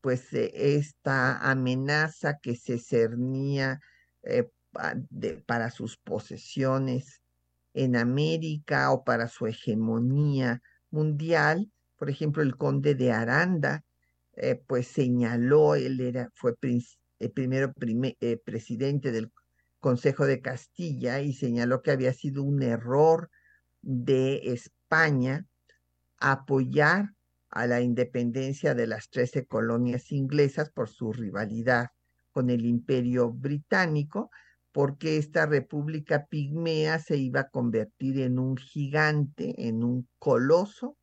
pues 0.00 0.32
eh, 0.34 0.50
esta 0.54 1.38
amenaza 1.38 2.38
que 2.38 2.56
se 2.56 2.78
cernía 2.78 3.80
eh, 4.22 4.50
para 5.46 5.70
sus 5.70 5.96
posesiones 5.96 7.22
en 7.74 7.96
América 7.96 8.90
o 8.92 9.04
para 9.04 9.28
su 9.28 9.46
hegemonía 9.46 10.62
mundial. 10.90 11.70
Por 11.96 12.10
ejemplo, 12.10 12.42
el 12.42 12.56
conde 12.56 12.94
de 12.94 13.12
Aranda, 13.12 13.84
eh, 14.34 14.62
pues 14.66 14.88
señaló, 14.88 15.74
él 15.74 16.00
era, 16.00 16.30
fue 16.34 16.54
el 17.18 17.30
primero 17.32 17.72
presidente 18.44 19.12
del 19.12 19.32
Consejo 19.80 20.26
de 20.26 20.40
Castilla 20.40 21.20
y 21.20 21.32
señaló 21.32 21.82
que 21.82 21.92
había 21.92 22.12
sido 22.12 22.42
un 22.42 22.62
error 22.62 23.30
de 23.80 24.52
España 24.52 25.46
apoyar 26.18 27.14
a 27.50 27.66
la 27.66 27.80
independencia 27.80 28.74
de 28.74 28.86
las 28.86 29.08
trece 29.08 29.46
colonias 29.46 30.12
inglesas 30.12 30.70
por 30.70 30.88
su 30.88 31.12
rivalidad 31.12 31.88
con 32.32 32.50
el 32.50 32.66
imperio 32.66 33.30
británico, 33.32 34.30
porque 34.72 35.16
esta 35.16 35.46
república 35.46 36.26
pigmea 36.26 36.98
se 36.98 37.16
iba 37.16 37.40
a 37.40 37.48
convertir 37.48 38.20
en 38.20 38.38
un 38.38 38.56
gigante, 38.56 39.66
en 39.66 39.82
un 39.82 40.08
coloso 40.18 40.96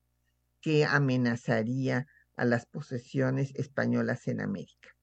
que 0.61 0.85
amenazaría 0.85 2.07
a 2.35 2.45
las 2.45 2.65
posesiones 2.65 3.53
españolas 3.55 4.27
en 4.27 4.41
América. 4.41 4.94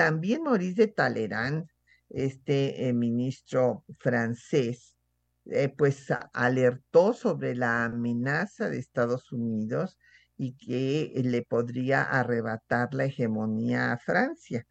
También 0.00 0.44
Maurice 0.44 0.86
de 0.86 0.88
Talleyrand, 0.88 1.68
este 2.08 2.88
eh, 2.88 2.94
ministro 2.94 3.84
francés, 3.98 4.96
eh, 5.44 5.68
pues 5.68 6.06
alertó 6.32 7.12
sobre 7.12 7.54
la 7.54 7.84
amenaza 7.84 8.70
de 8.70 8.78
Estados 8.78 9.30
Unidos 9.30 9.98
y 10.38 10.56
que 10.56 11.12
le 11.22 11.42
podría 11.42 12.02
arrebatar 12.02 12.94
la 12.94 13.04
hegemonía 13.04 13.92
a 13.92 13.98
Francia, 13.98 14.66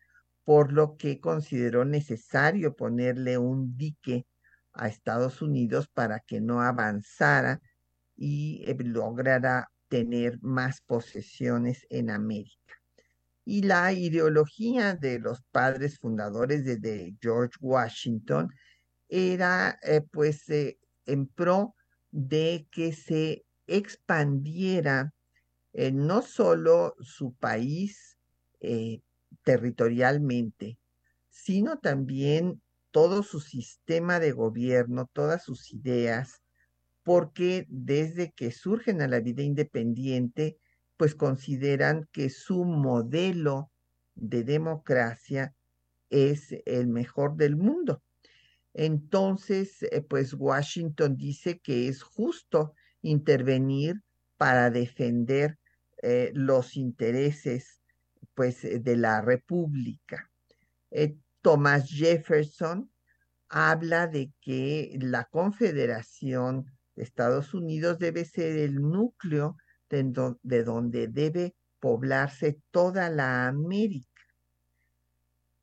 por 0.45 0.73
lo 0.73 0.97
que 0.97 1.19
consideró 1.19 1.85
necesario 1.85 2.75
ponerle 2.75 3.37
un 3.37 3.77
dique 3.77 4.25
a 4.73 4.87
Estados 4.87 5.43
Unidos 5.43 5.87
para 5.93 6.21
que 6.21 6.41
no 6.41 6.63
avanzara 6.63 7.61
y 8.15 8.63
eh, 8.65 8.75
lograra 8.79 9.69
tener 9.89 10.39
más 10.41 10.81
posesiones 10.81 11.85
en 11.91 12.09
América. 12.09 12.78
Y 13.51 13.63
la 13.63 13.91
ideología 13.93 14.93
de 14.93 15.17
los 15.17 15.41
padres 15.51 15.97
fundadores 15.97 16.63
de, 16.63 17.15
George 17.19 17.57
Washington 17.59 18.53
era 19.07 19.79
eh, 19.81 20.01
pues 20.01 20.47
eh, 20.51 20.77
en 21.07 21.25
pro 21.25 21.73
de 22.11 22.67
que 22.69 22.93
se 22.93 23.43
expandiera 23.65 25.11
no 25.73 26.21
solo 26.21 26.95
su 26.99 27.33
país 27.33 28.19
territorialmente, 29.43 30.77
sino 31.29 31.79
también 31.79 32.61
todo 32.91 33.23
su 33.23 33.39
sistema 33.39 34.19
de 34.19 34.31
gobierno, 34.31 35.09
todas 35.11 35.43
sus 35.43 35.73
ideas, 35.73 36.43
porque 37.01 37.65
desde 37.67 38.31
que 38.31 38.51
surgen 38.51 39.01
a 39.01 39.07
la 39.07 39.21
vida 39.21 39.41
independiente, 39.41 40.59
pues 40.99 41.15
consideran 41.15 42.09
que 42.11 42.29
su 42.29 42.65
modelo 42.65 43.71
de 44.15 44.43
democracia 44.43 45.55
es 46.09 46.53
el 46.65 46.87
mejor 46.87 47.37
del 47.37 47.55
mundo. 47.55 48.03
Entonces, 48.73 49.81
eh, 49.83 50.01
pues 50.01 50.33
Washington 50.33 51.15
dice 51.15 51.59
que 51.59 51.87
es 51.87 52.03
justo 52.03 52.73
intervenir 53.01 54.01
para 54.35 54.71
defender 54.71 55.57
eh, 56.01 56.31
los 56.33 56.75
intereses 56.75 57.81
pues 58.33 58.63
de 58.63 58.97
la 58.97 59.21
república. 59.21 60.29
Eh, 60.91 61.15
Thomas 61.41 61.89
Jefferson 61.89 62.91
habla 63.47 64.07
de 64.07 64.33
que 64.41 64.97
la 64.99 65.23
Confederación 65.23 66.65
de 66.97 67.03
Estados 67.03 67.53
Unidos 67.53 67.99
debe 67.99 68.25
ser 68.25 68.57
el 68.57 68.81
núcleo 68.81 69.55
de, 69.89 70.63
donde 70.63 71.07
debe 71.07 71.55
poblarse 71.79 72.61
toda 72.71 73.09
la 73.09 73.47
América. 73.47 74.07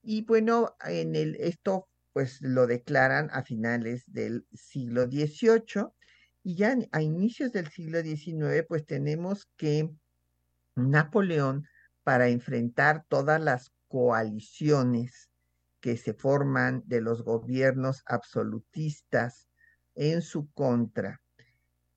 Y 0.02 0.24
bueno, 0.24 0.76
en 0.84 1.16
el, 1.16 1.36
esto 1.36 1.88
pues 2.12 2.40
lo 2.40 2.66
declaran 2.66 3.28
a 3.32 3.42
finales 3.42 4.04
del 4.06 4.46
siglo 4.52 5.04
XVIII 5.04 5.88
y 6.42 6.56
ya 6.56 6.76
a 6.92 7.02
inicios 7.02 7.52
del 7.52 7.68
siglo 7.68 8.00
XIX 8.00 8.64
pues 8.66 8.86
tenemos 8.86 9.48
que 9.56 9.90
Napoleón 10.76 11.66
para 12.04 12.28
enfrentar 12.28 13.04
todas 13.08 13.40
las 13.40 13.72
coaliciones 13.88 15.30
que 15.80 15.96
se 15.96 16.14
forman 16.14 16.82
de 16.86 17.00
los 17.00 17.22
gobiernos 17.22 18.02
absolutistas 18.06 19.48
en 19.94 20.22
su 20.22 20.50
contra, 20.52 21.20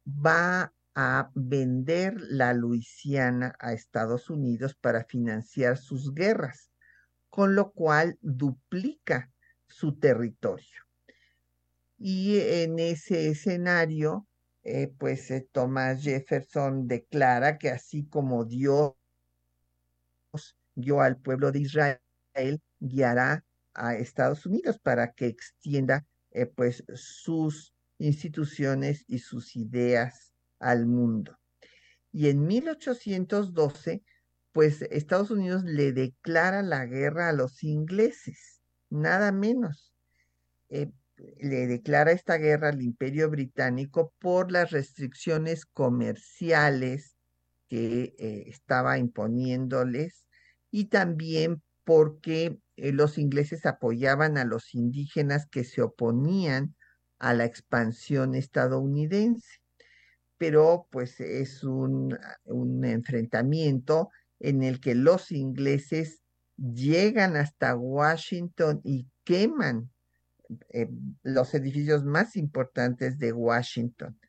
va 0.07 0.73
a 1.01 1.31
vender 1.33 2.19
la 2.19 2.53
Luisiana 2.53 3.55
a 3.59 3.71
Estados 3.71 4.29
Unidos 4.29 4.75
para 4.75 5.05
financiar 5.05 5.77
sus 5.77 6.13
guerras, 6.13 6.73
con 7.29 7.55
lo 7.55 7.71
cual 7.71 8.17
duplica 8.19 9.31
su 9.65 9.97
territorio. 9.97 10.83
Y 11.97 12.41
en 12.41 12.79
ese 12.79 13.29
escenario, 13.29 14.27
eh, 14.63 14.93
pues 14.97 15.31
eh, 15.31 15.47
Thomas 15.53 16.03
Jefferson 16.03 16.85
declara 16.85 17.57
que 17.57 17.69
así 17.69 18.05
como 18.05 18.43
Dios 18.43 18.93
dio 20.75 20.99
al 20.99 21.15
pueblo 21.15 21.53
de 21.53 21.59
Israel, 21.59 22.61
guiará 22.81 23.45
a 23.73 23.95
Estados 23.95 24.45
Unidos 24.45 24.79
para 24.79 25.13
que 25.13 25.27
extienda 25.27 26.05
eh, 26.31 26.45
pues 26.45 26.83
sus 26.93 27.73
instituciones 27.99 29.05
y 29.07 29.19
sus 29.19 29.55
ideas 29.55 30.28
al 30.59 30.85
mundo. 30.85 31.37
Y 32.11 32.29
en 32.29 32.45
1812, 32.45 34.03
pues 34.51 34.81
Estados 34.83 35.31
Unidos 35.31 35.63
le 35.63 35.93
declara 35.93 36.61
la 36.61 36.85
guerra 36.85 37.29
a 37.29 37.33
los 37.33 37.63
ingleses, 37.63 38.61
nada 38.89 39.31
menos. 39.31 39.93
Eh, 40.69 40.91
le 41.39 41.67
declara 41.67 42.11
esta 42.11 42.37
guerra 42.37 42.69
al 42.69 42.81
imperio 42.81 43.29
británico 43.29 44.13
por 44.19 44.51
las 44.51 44.71
restricciones 44.71 45.65
comerciales 45.65 47.17
que 47.67 48.15
eh, 48.17 48.43
estaba 48.47 48.97
imponiéndoles 48.97 50.25
y 50.71 50.85
también 50.85 51.61
porque 51.83 52.59
eh, 52.75 52.91
los 52.91 53.17
ingleses 53.17 53.65
apoyaban 53.65 54.37
a 54.37 54.45
los 54.45 54.73
indígenas 54.73 55.47
que 55.47 55.63
se 55.63 55.81
oponían 55.81 56.75
a 57.19 57.33
la 57.33 57.45
expansión 57.45 58.35
estadounidense. 58.35 59.58
Pero 60.39 60.87
pues 60.89 61.19
es 61.19 61.63
un, 61.63 62.17
enfrentamiento 62.83 64.09
en 64.39 64.63
el 64.63 64.79
que 64.79 64.95
los 64.95 65.31
ingleses 65.31 66.23
llegan 66.57 67.35
hasta 67.35 67.75
Washington 67.75 68.81
y 68.83 69.07
queman 69.23 69.91
eh, 70.69 70.89
los 71.21 71.53
edificios 71.53 72.03
más 72.03 72.35
importantes 72.35 73.19
de 73.19 73.33
Washington. 73.33 74.19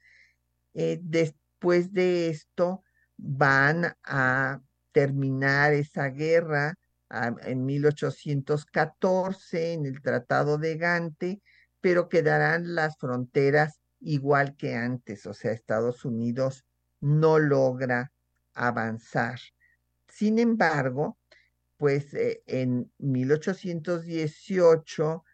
Eh, 0.74 1.00
después 1.02 1.92
de 1.92 2.28
esto 2.28 2.84
van 3.16 3.96
a 4.04 4.60
terminar 4.92 5.72
esa 5.72 6.08
guerra 6.08 6.74
en 7.44 7.64
1814 7.64 9.72
en 9.72 9.86
el 9.86 10.00
Tratado 10.00 10.58
de 10.58 10.76
Gante, 10.76 11.42
pero 11.80 12.08
quedarán 12.08 12.74
las 12.74 12.96
fronteras 12.98 13.79
igual 14.00 14.56
que 14.56 14.74
antes, 14.74 15.26
o 15.26 15.34
sea, 15.34 15.52
Estados 15.52 16.04
Unidos 16.04 16.64
no 17.00 17.38
logra 17.38 18.12
avanzar. 18.54 19.38
Sin 20.08 20.38
embargo, 20.38 21.18
pues 21.76 22.14
eh, 22.14 22.42
en 22.46 22.90
1818 22.98 25.24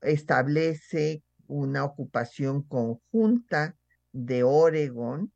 establece 0.00 1.22
una 1.46 1.84
ocupación 1.84 2.62
conjunta 2.62 3.76
de 4.12 4.42
Oregón 4.44 5.32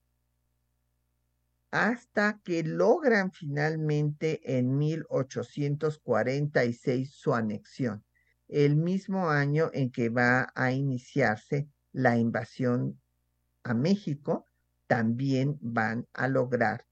hasta 1.71 2.41
que 2.45 2.63
logran 2.63 3.33
finalmente 3.33 4.59
en 4.59 4.79
1846 4.79 7.13
su 7.13 7.35
anexión 7.35 8.05
el 8.49 8.77
mismo 8.77 9.31
año 9.31 9.71
en 9.73 9.91
que 9.91 10.09
va 10.09 10.53
a 10.55 10.71
iniciarse 10.71 11.69
la 11.95 12.19
invasión 12.19 13.01
a 13.63 13.73
México, 13.73 14.45
también 14.87 15.57
van 15.63 16.07
a 16.13 16.29
lograr 16.29 16.85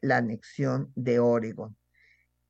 la 0.00 0.16
anexión 0.16 0.90
de 0.94 1.18
Oregon. 1.18 1.76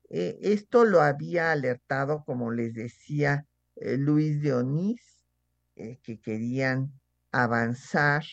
Eh, 0.09 0.39
esto 0.41 0.85
lo 0.85 1.01
había 1.01 1.51
alertado, 1.51 2.23
como 2.23 2.51
les 2.51 2.75
decía, 2.75 3.45
eh, 3.75 3.97
Luis 3.97 4.41
de 4.41 4.53
Onís, 4.53 5.25
eh, 5.75 5.99
que 6.01 6.21
querían 6.21 6.93
avanzar 7.31 8.23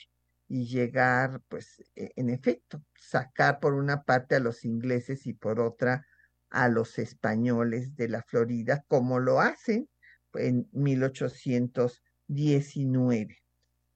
y 0.46 0.66
llegar, 0.66 1.40
pues, 1.48 1.82
e, 1.96 2.12
en 2.16 2.28
efecto, 2.30 2.84
sacar 2.94 3.58
por 3.60 3.74
una 3.74 4.04
parte 4.04 4.36
a 4.36 4.40
los 4.40 4.64
ingleses 4.64 5.26
y 5.26 5.32
por 5.32 5.58
otra 5.58 6.06
a 6.50 6.68
los 6.68 6.98
españoles 6.98 7.96
de 7.96 8.08
la 8.08 8.22
Florida, 8.22 8.84
como 8.86 9.18
lo 9.18 9.40
hacen 9.40 9.88
en 10.34 10.68
1819. 10.72 13.43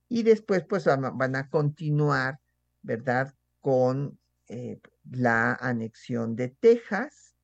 Y 0.08 0.22
después 0.22 0.64
pues 0.64 0.86
van 0.86 1.36
a 1.36 1.50
continuar, 1.50 2.40
¿verdad? 2.82 3.34
Con 3.60 4.18
eh, 4.48 4.80
la 5.10 5.54
anexión 5.54 6.34
de 6.34 6.48
Texas 6.48 7.36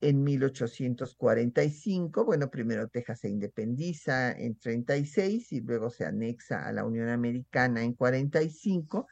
en 0.00 0.24
1845. 0.24 2.24
Bueno, 2.24 2.50
primero 2.50 2.88
Texas 2.88 3.20
se 3.20 3.28
independiza 3.28 4.32
en 4.32 4.56
36 4.56 5.52
y 5.52 5.60
luego 5.60 5.90
se 5.90 6.04
anexa 6.04 6.66
a 6.66 6.72
la 6.72 6.84
Unión 6.84 7.08
Americana 7.08 7.84
en 7.84 7.94
45 7.94 9.06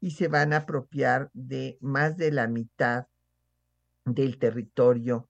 y 0.00 0.10
se 0.10 0.28
van 0.28 0.52
a 0.52 0.58
apropiar 0.58 1.30
de 1.32 1.78
más 1.80 2.16
de 2.16 2.32
la 2.32 2.48
mitad 2.48 3.06
del 4.04 4.38
territorio 4.38 5.28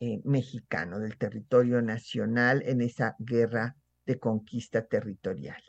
eh, 0.00 0.20
mexicano, 0.24 0.98
del 0.98 1.16
territorio 1.16 1.80
nacional 1.80 2.62
en 2.66 2.82
esa 2.82 3.14
guerra 3.20 3.76
de 4.06 4.18
conquista 4.18 4.86
territorial. 4.86 5.62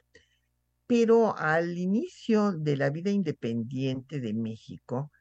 Pero 0.85 1.35
al 1.37 1.77
inicio 1.77 2.53
de 2.53 2.77
la 2.77 2.89
vida 2.89 3.11
independiente 3.11 4.21
de 4.21 4.33
México, 4.33 5.11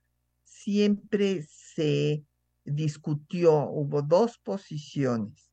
siempre 0.45 1.43
se 1.49 2.25
discutió, 2.65 3.69
hubo 3.69 4.03
dos 4.03 4.39
posiciones 4.39 5.53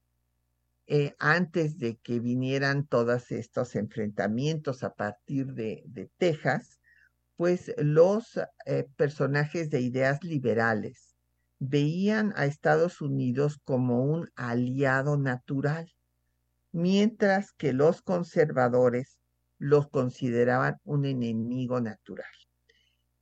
eh, 0.85 1.15
antes 1.17 1.77
de 1.77 1.97
que 1.97 2.19
vinieran 2.19 2.85
todos 2.85 3.31
estos 3.31 3.75
enfrentamientos 3.75 4.83
a 4.83 4.93
partir 4.93 5.53
de, 5.53 6.09
Texas, 6.17 6.81
pues 7.37 7.73
los 7.77 8.37
eh, 8.65 8.87
personajes 8.97 9.69
de 9.69 9.81
ideas 9.81 10.23
liberales 10.23 11.15
veían 11.59 12.33
a 12.35 12.45
Estados 12.45 13.01
Unidos 13.01 13.59
como 13.63 14.03
un 14.03 14.29
aliado 14.35 15.17
natural, 15.17 15.91
mientras 16.73 17.53
que 17.53 17.71
los 17.71 18.01
conservadores 18.01 19.17
los 19.57 19.87
consideraban 19.89 20.77
un 20.83 21.05
enemigo 21.05 21.79
natural. 21.79 22.25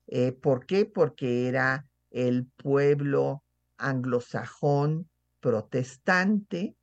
Eh, 0.07 0.31
¿Por 0.31 0.65
qué? 0.65 0.85
Porque 0.85 1.47
era 1.47 1.85
el 2.09 2.47
pueblo 2.47 3.43
anglosajón 3.77 5.09
protestante 5.39 6.75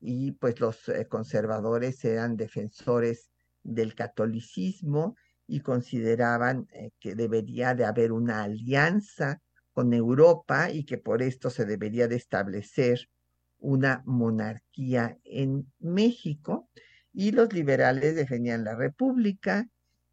y 0.00 0.32
pues 0.32 0.58
los 0.60 0.88
eh, 0.88 1.06
conservadores 1.06 2.04
eran 2.04 2.36
defensores 2.36 3.30
del 3.62 3.94
catolicismo 3.94 5.16
y 5.46 5.60
consideraban 5.60 6.66
eh, 6.72 6.90
que 6.98 7.14
debería 7.14 7.74
de 7.74 7.84
haber 7.84 8.12
una 8.12 8.42
alianza 8.42 9.40
con 9.72 9.92
Europa 9.92 10.70
y 10.70 10.84
que 10.84 10.98
por 10.98 11.22
esto 11.22 11.50
se 11.50 11.66
debería 11.66 12.08
de 12.08 12.16
establecer 12.16 13.08
una 13.58 14.02
monarquía 14.06 15.18
en 15.24 15.72
México 15.78 16.68
y 17.12 17.30
los 17.32 17.52
liberales 17.52 18.14
defendían 18.14 18.64
la 18.64 18.74
república 18.74 19.68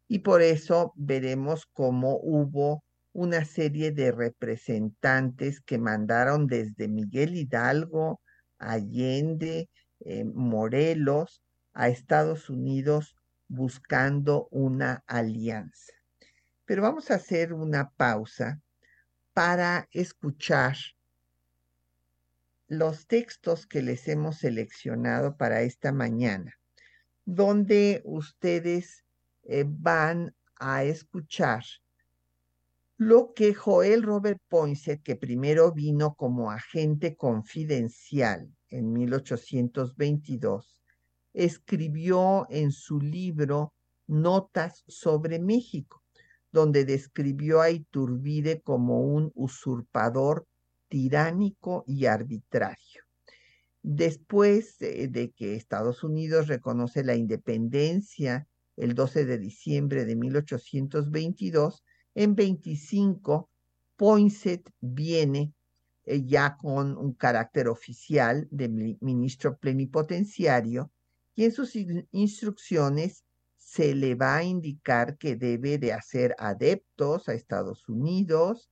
y 0.08 0.20
por 0.20 0.42
eso 0.42 0.92
veremos 0.96 1.66
cómo 1.72 2.18
hubo 2.22 2.84
una 3.12 3.44
serie 3.44 3.92
de 3.92 4.10
representantes 4.10 5.60
que 5.60 5.78
mandaron 5.78 6.46
desde 6.46 6.88
Miguel 6.88 7.36
Hidalgo, 7.36 8.20
Allende, 8.58 9.70
eh, 10.00 10.24
Morelos 10.24 11.42
a 11.72 11.88
Estados 11.88 12.50
Unidos 12.50 13.14
buscando 13.48 14.48
una 14.50 15.04
alianza. 15.06 15.92
Pero 16.64 16.82
vamos 16.82 17.10
a 17.10 17.16
hacer 17.16 17.52
una 17.52 17.90
pausa 17.90 18.60
para 19.32 19.88
escuchar 19.92 20.76
los 22.78 23.06
textos 23.06 23.66
que 23.66 23.82
les 23.82 24.08
hemos 24.08 24.38
seleccionado 24.38 25.36
para 25.36 25.62
esta 25.62 25.92
mañana, 25.92 26.54
donde 27.24 28.02
ustedes 28.04 29.04
eh, 29.42 29.64
van 29.66 30.34
a 30.56 30.84
escuchar 30.84 31.64
lo 32.96 33.32
que 33.34 33.54
Joel 33.54 34.02
Robert 34.02 34.40
Poinsett, 34.48 35.02
que 35.02 35.16
primero 35.16 35.72
vino 35.72 36.14
como 36.14 36.50
agente 36.50 37.16
confidencial 37.16 38.48
en 38.68 38.92
1822, 38.92 40.80
escribió 41.32 42.46
en 42.50 42.70
su 42.70 43.00
libro 43.00 43.74
Notas 44.06 44.84
sobre 44.86 45.38
México, 45.38 46.02
donde 46.52 46.84
describió 46.84 47.60
a 47.60 47.70
Iturbide 47.70 48.62
como 48.62 49.00
un 49.00 49.32
usurpador 49.34 50.46
tiránico 50.94 51.82
y 51.88 52.06
arbitrario. 52.06 53.02
Después 53.82 54.78
de 54.78 55.32
que 55.36 55.56
Estados 55.56 56.04
Unidos 56.04 56.46
reconoce 56.46 57.02
la 57.02 57.16
independencia 57.16 58.46
el 58.76 58.94
12 58.94 59.24
de 59.24 59.38
diciembre 59.38 60.04
de 60.04 60.14
1822, 60.14 61.82
en 62.14 62.36
25, 62.36 63.50
Poinsett 63.96 64.70
viene 64.80 65.52
eh, 66.04 66.22
ya 66.24 66.56
con 66.56 66.96
un 66.96 67.14
carácter 67.14 67.66
oficial 67.66 68.46
de 68.52 68.68
ministro 69.00 69.56
plenipotenciario 69.58 70.92
y 71.34 71.42
en 71.42 71.50
sus 71.50 71.72
instrucciones 72.12 73.24
se 73.58 73.96
le 73.96 74.14
va 74.14 74.36
a 74.36 74.44
indicar 74.44 75.18
que 75.18 75.34
debe 75.34 75.76
de 75.78 75.92
hacer 75.92 76.36
adeptos 76.38 77.28
a 77.28 77.34
Estados 77.34 77.88
Unidos, 77.88 78.70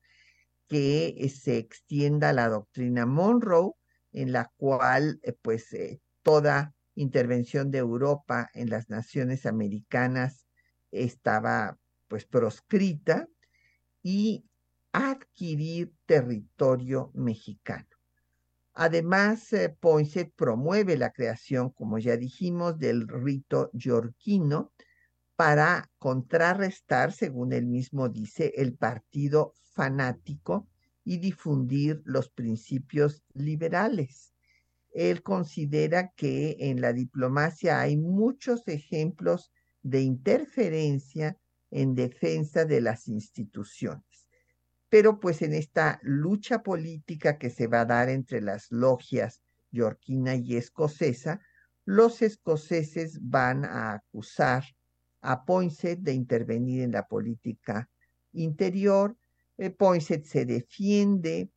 que 0.72 1.08
eh, 1.18 1.28
se 1.28 1.58
extienda 1.58 2.32
la 2.32 2.48
doctrina 2.48 3.04
Monroe, 3.04 3.72
en 4.10 4.32
la 4.32 4.50
cual 4.56 5.20
eh, 5.22 5.34
pues 5.42 5.66
toda 6.22 6.74
intervención 6.94 7.70
de 7.70 7.76
Europa 7.76 8.48
en 8.54 8.70
las 8.70 8.88
naciones 8.88 9.44
americanas 9.44 10.46
estaba 10.90 11.78
pues 12.08 12.24
proscrita 12.24 13.28
y 14.02 14.46
adquirir 14.92 15.92
territorio 16.06 17.10
mexicano. 17.12 17.88
Además, 18.72 19.52
eh, 19.52 19.76
promueve 20.34 20.96
la 20.96 21.12
creación, 21.12 21.68
como 21.68 21.98
ya 21.98 22.16
dijimos, 22.16 22.78
del 22.78 23.06
rito 23.08 23.68
yorquino 23.74 24.72
para 25.36 25.90
contrarrestar, 25.98 27.12
según 27.12 27.52
él 27.52 27.66
mismo 27.66 28.08
dice, 28.08 28.54
el 28.56 28.74
partido 28.74 29.52
fanático 29.72 30.68
y 31.04 31.18
difundir 31.18 32.02
los 32.04 32.28
principios 32.30 33.22
liberales. 33.34 34.34
Él 34.92 35.22
considera 35.22 36.12
que 36.14 36.56
en 36.58 36.80
la 36.80 36.92
diplomacia 36.92 37.80
hay 37.80 37.96
muchos 37.96 38.68
ejemplos 38.68 39.50
de 39.82 40.02
interferencia 40.02 41.38
en 41.70 41.94
defensa 41.94 42.64
de 42.64 42.80
las 42.80 43.08
instituciones. 43.08 44.28
Pero 44.88 45.18
pues 45.18 45.40
en 45.40 45.54
esta 45.54 45.98
lucha 46.02 46.62
política 46.62 47.38
que 47.38 47.48
se 47.48 47.66
va 47.66 47.80
a 47.80 47.86
dar 47.86 48.10
entre 48.10 48.42
las 48.42 48.70
logias 48.70 49.42
yorquina 49.70 50.36
y 50.36 50.56
escocesa, 50.56 51.40
los 51.84 52.22
escoceses 52.22 53.18
van 53.22 53.64
a 53.64 53.94
acusar 53.94 54.64
a 55.22 55.44
Poinsett 55.44 56.00
de 56.00 56.12
intervenir 56.12 56.82
en 56.82 56.92
la 56.92 57.06
política 57.08 57.88
interior. 58.32 59.16
Eh, 59.58 59.70
Poinsett 59.70 60.24
se 60.24 60.44
defiende 60.44 61.50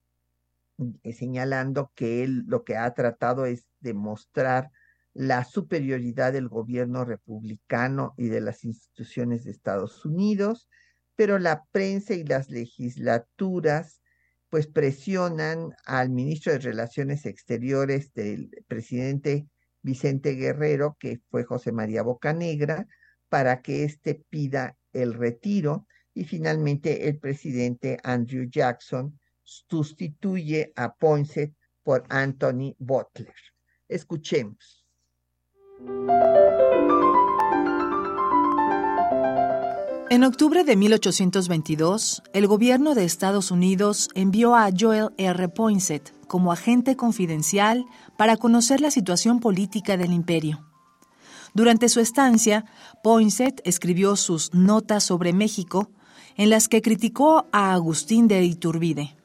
eh, 1.04 1.14
señalando 1.14 1.92
que 1.96 2.24
él 2.24 2.44
lo 2.48 2.64
que 2.64 2.76
ha 2.76 2.94
tratado 2.94 3.46
es 3.46 3.68
demostrar 3.80 4.72
la 5.14 5.46
superioridad 5.46 6.34
del 6.34 6.50
gobierno 6.50 7.06
republicano 7.06 8.14
y 8.18 8.28
de 8.28 8.42
las 8.42 8.66
instituciones 8.66 9.46
de 9.46 9.52
Estados 9.52 10.04
Unidos, 10.06 10.68
pero 11.16 11.40
la 11.40 11.64
prensa 11.72 12.14
y 12.14 12.26
las 12.26 12.50
legislaturas 12.50 14.02
pues 14.50 14.68
presionan 14.68 15.74
al 15.86 16.10
ministro 16.10 16.52
de 16.52 16.60
Relaciones 16.60 17.26
Exteriores 17.26 18.14
del 18.14 18.50
presidente 18.68 19.48
Vicente 19.82 20.34
Guerrero, 20.34 20.98
que 21.00 21.22
fue 21.30 21.46
José 21.46 21.72
María 21.72 22.04
Bocanegra, 22.04 22.86
para 23.30 23.62
que 23.62 23.86
éste 23.86 24.24
pida 24.30 24.78
el 24.92 25.14
retiro 25.14 25.88
y 26.16 26.24
finalmente 26.24 27.08
el 27.08 27.20
presidente 27.20 28.00
Andrew 28.04 28.50
Jackson 28.50 29.20
sustituye 29.44 30.74
a 30.76 30.96
Poinsett 30.96 31.54
por 31.84 32.04
Anthony 32.10 32.74
Butler. 32.80 33.36
Escuchemos. 33.88 34.84
En 40.10 40.24
octubre 40.24 40.64
de 40.64 40.76
1822, 40.78 42.24
el 42.34 42.48
gobierno 42.48 42.96
de 42.96 43.04
Estados 43.04 43.52
Unidos 43.52 44.10
envió 44.16 44.56
a 44.56 44.70
Joel 44.76 45.10
R. 45.18 45.50
Poinsett 45.50 46.14
como 46.28 46.52
agente 46.52 46.96
confidencial 46.96 47.86
para 48.18 48.38
conocer 48.38 48.80
la 48.82 48.92
situación 48.92 49.40
política 49.40 49.98
del 49.98 50.14
imperio. 50.14 50.66
Durante 51.54 51.90
su 51.90 52.00
estancia, 52.00 52.66
Poinsett 53.04 53.62
escribió 53.66 54.16
sus 54.16 54.54
Notas 54.54 55.04
sobre 55.04 55.34
México, 55.34 55.90
en 56.36 56.50
las 56.50 56.68
que 56.68 56.82
criticó 56.82 57.48
a 57.52 57.74
Agustín 57.74 58.28
de 58.28 58.44
Iturbide. 58.44 59.16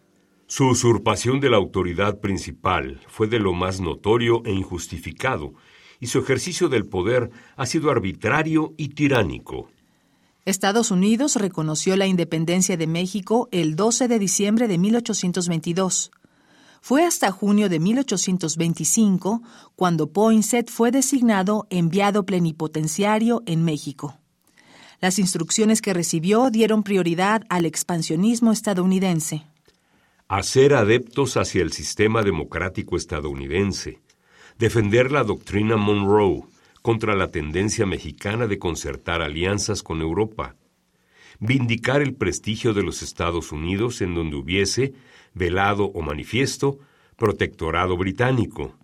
Su 0.46 0.68
usurpación 0.68 1.40
de 1.40 1.50
la 1.50 1.56
autoridad 1.56 2.18
principal 2.18 3.00
fue 3.06 3.28
de 3.28 3.38
lo 3.38 3.52
más 3.52 3.80
notorio 3.80 4.42
e 4.44 4.52
injustificado, 4.52 5.54
y 6.00 6.06
su 6.06 6.18
ejercicio 6.18 6.68
del 6.68 6.86
poder 6.86 7.30
ha 7.56 7.66
sido 7.66 7.90
arbitrario 7.90 8.74
y 8.76 8.88
tiránico. 8.88 9.68
Estados 10.46 10.90
Unidos 10.90 11.36
reconoció 11.36 11.96
la 11.96 12.06
independencia 12.06 12.76
de 12.76 12.86
México 12.86 13.48
el 13.52 13.76
12 13.76 14.08
de 14.08 14.18
diciembre 14.18 14.68
de 14.68 14.78
1822. 14.78 16.10
Fue 16.80 17.04
hasta 17.04 17.30
junio 17.30 17.68
de 17.68 17.78
1825 17.78 19.42
cuando 19.76 20.12
Poinsett 20.12 20.70
fue 20.70 20.90
designado 20.90 21.66
enviado 21.68 22.24
plenipotenciario 22.24 23.42
en 23.44 23.64
México. 23.64 24.19
Las 25.00 25.18
instrucciones 25.18 25.80
que 25.80 25.94
recibió 25.94 26.50
dieron 26.50 26.82
prioridad 26.82 27.44
al 27.48 27.64
expansionismo 27.64 28.52
estadounidense. 28.52 29.46
Hacer 30.28 30.74
adeptos 30.74 31.38
hacia 31.38 31.62
el 31.62 31.72
sistema 31.72 32.22
democrático 32.22 32.98
estadounidense, 32.98 33.98
defender 34.58 35.10
la 35.10 35.24
doctrina 35.24 35.78
Monroe 35.78 36.42
contra 36.82 37.14
la 37.14 37.28
tendencia 37.28 37.86
mexicana 37.86 38.46
de 38.46 38.58
concertar 38.58 39.22
alianzas 39.22 39.82
con 39.82 40.02
Europa, 40.02 40.54
vindicar 41.38 42.02
el 42.02 42.12
prestigio 42.14 42.74
de 42.74 42.82
los 42.82 43.02
Estados 43.02 43.52
Unidos 43.52 44.02
en 44.02 44.14
donde 44.14 44.36
hubiese, 44.36 44.92
velado 45.32 45.86
o 45.86 46.02
manifiesto, 46.02 46.78
protectorado 47.16 47.96
británico, 47.96 48.74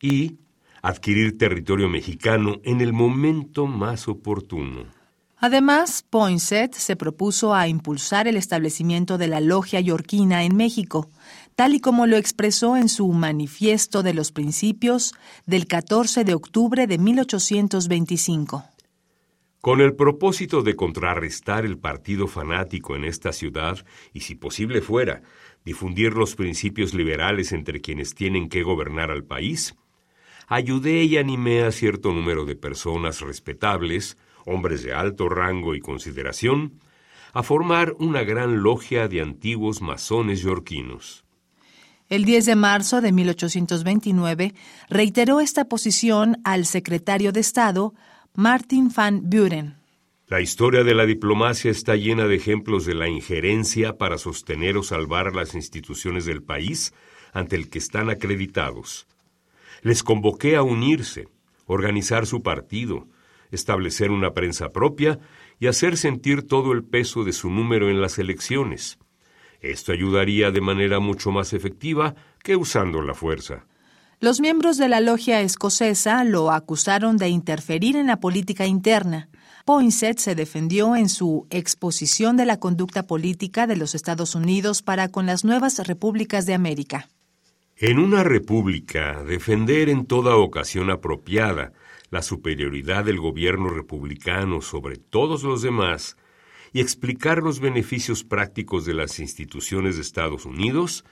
y 0.00 0.38
adquirir 0.82 1.38
territorio 1.38 1.88
mexicano 1.88 2.60
en 2.64 2.80
el 2.80 2.92
momento 2.92 3.68
más 3.68 4.08
oportuno. 4.08 5.01
Además, 5.44 6.04
Poinsett 6.08 6.74
se 6.74 6.94
propuso 6.94 7.52
a 7.52 7.66
impulsar 7.66 8.28
el 8.28 8.36
establecimiento 8.36 9.18
de 9.18 9.26
la 9.26 9.40
logia 9.40 9.80
yorquina 9.80 10.44
en 10.44 10.54
México, 10.54 11.10
tal 11.56 11.74
y 11.74 11.80
como 11.80 12.06
lo 12.06 12.16
expresó 12.16 12.76
en 12.76 12.88
su 12.88 13.08
Manifiesto 13.08 14.04
de 14.04 14.14
los 14.14 14.30
Principios 14.30 15.14
del 15.44 15.66
14 15.66 16.22
de 16.22 16.34
octubre 16.34 16.86
de 16.86 16.96
1825. 16.96 18.64
Con 19.60 19.80
el 19.80 19.96
propósito 19.96 20.62
de 20.62 20.76
contrarrestar 20.76 21.64
el 21.64 21.76
partido 21.76 22.28
fanático 22.28 22.94
en 22.94 23.04
esta 23.04 23.32
ciudad 23.32 23.84
y, 24.12 24.20
si 24.20 24.36
posible 24.36 24.80
fuera, 24.80 25.22
difundir 25.64 26.12
los 26.12 26.36
principios 26.36 26.94
liberales 26.94 27.50
entre 27.50 27.80
quienes 27.80 28.14
tienen 28.14 28.48
que 28.48 28.62
gobernar 28.62 29.10
al 29.10 29.24
país, 29.24 29.74
ayudé 30.46 31.02
y 31.02 31.16
animé 31.16 31.64
a 31.64 31.72
cierto 31.72 32.12
número 32.12 32.44
de 32.44 32.54
personas 32.54 33.20
respetables, 33.22 34.16
hombres 34.46 34.82
de 34.82 34.92
alto 34.92 35.28
rango 35.28 35.74
y 35.74 35.80
consideración, 35.80 36.80
a 37.32 37.42
formar 37.42 37.94
una 37.98 38.22
gran 38.24 38.62
logia 38.62 39.08
de 39.08 39.20
antiguos 39.20 39.80
masones 39.80 40.42
yorquinos. 40.42 41.24
El 42.08 42.24
10 42.24 42.44
de 42.44 42.56
marzo 42.56 43.00
de 43.00 43.10
1829 43.10 44.54
reiteró 44.90 45.40
esta 45.40 45.64
posición 45.64 46.36
al 46.44 46.66
secretario 46.66 47.32
de 47.32 47.40
Estado, 47.40 47.94
Martin 48.34 48.90
van 48.94 49.30
Buren. 49.30 49.76
La 50.28 50.40
historia 50.40 50.84
de 50.84 50.94
la 50.94 51.06
diplomacia 51.06 51.70
está 51.70 51.96
llena 51.96 52.26
de 52.26 52.36
ejemplos 52.36 52.86
de 52.86 52.94
la 52.94 53.08
injerencia 53.08 53.96
para 53.96 54.18
sostener 54.18 54.76
o 54.76 54.82
salvar 54.82 55.34
las 55.34 55.54
instituciones 55.54 56.24
del 56.24 56.42
país 56.42 56.92
ante 57.32 57.56
el 57.56 57.70
que 57.70 57.78
están 57.78 58.10
acreditados. 58.10 59.06
Les 59.82 60.02
convoqué 60.02 60.56
a 60.56 60.62
unirse, 60.62 61.28
organizar 61.66 62.26
su 62.26 62.42
partido, 62.42 63.06
establecer 63.52 64.10
una 64.10 64.34
prensa 64.34 64.72
propia 64.72 65.20
y 65.60 65.68
hacer 65.68 65.96
sentir 65.96 66.42
todo 66.42 66.72
el 66.72 66.82
peso 66.82 67.22
de 67.22 67.32
su 67.32 67.50
número 67.50 67.88
en 67.88 68.00
las 68.00 68.18
elecciones. 68.18 68.98
Esto 69.60 69.92
ayudaría 69.92 70.50
de 70.50 70.60
manera 70.60 70.98
mucho 70.98 71.30
más 71.30 71.52
efectiva 71.52 72.16
que 72.42 72.56
usando 72.56 73.00
la 73.00 73.14
fuerza. 73.14 73.66
Los 74.18 74.40
miembros 74.40 74.76
de 74.76 74.88
la 74.88 75.00
logia 75.00 75.40
escocesa 75.40 76.24
lo 76.24 76.50
acusaron 76.50 77.16
de 77.16 77.28
interferir 77.28 77.96
en 77.96 78.08
la 78.08 78.18
política 78.18 78.66
interna. 78.66 79.28
Poinsett 79.64 80.18
se 80.18 80.34
defendió 80.34 80.96
en 80.96 81.08
su 81.08 81.46
exposición 81.50 82.36
de 82.36 82.46
la 82.46 82.58
conducta 82.58 83.06
política 83.06 83.66
de 83.66 83.76
los 83.76 83.94
Estados 83.94 84.34
Unidos 84.34 84.82
para 84.82 85.08
con 85.08 85.26
las 85.26 85.44
nuevas 85.44 85.78
repúblicas 85.86 86.46
de 86.46 86.54
América. 86.54 87.08
En 87.76 87.98
una 87.98 88.22
república, 88.22 89.22
defender 89.24 89.88
en 89.88 90.06
toda 90.06 90.36
ocasión 90.36 90.90
apropiada 90.90 91.72
la 92.12 92.20
superioridad 92.22 93.06
del 93.06 93.18
gobierno 93.18 93.70
republicano 93.70 94.60
sobre 94.60 94.96
todos 94.96 95.42
los 95.42 95.62
demás 95.62 96.18
y 96.74 96.80
explicar 96.80 97.38
los 97.38 97.58
beneficios 97.58 98.22
prácticos 98.22 98.84
de 98.84 98.92
las 98.92 99.18
instituciones 99.18 99.96
de 99.96 100.02
Estados 100.02 100.44
Unidos, 100.44 101.06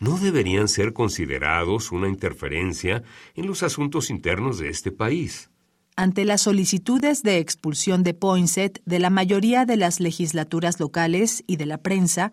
no 0.00 0.18
deberían 0.18 0.68
ser 0.68 0.94
considerados 0.94 1.92
una 1.92 2.08
interferencia 2.08 3.02
en 3.34 3.46
los 3.46 3.62
asuntos 3.62 4.08
internos 4.08 4.58
de 4.58 4.70
este 4.70 4.90
país. 4.90 5.50
Ante 5.96 6.24
las 6.24 6.42
solicitudes 6.42 7.22
de 7.22 7.38
expulsión 7.38 8.02
de 8.02 8.14
Poinsett 8.14 8.80
de 8.86 9.00
la 9.00 9.10
mayoría 9.10 9.66
de 9.66 9.76
las 9.76 10.00
legislaturas 10.00 10.80
locales 10.80 11.44
y 11.46 11.56
de 11.56 11.66
la 11.66 11.78
prensa, 11.78 12.32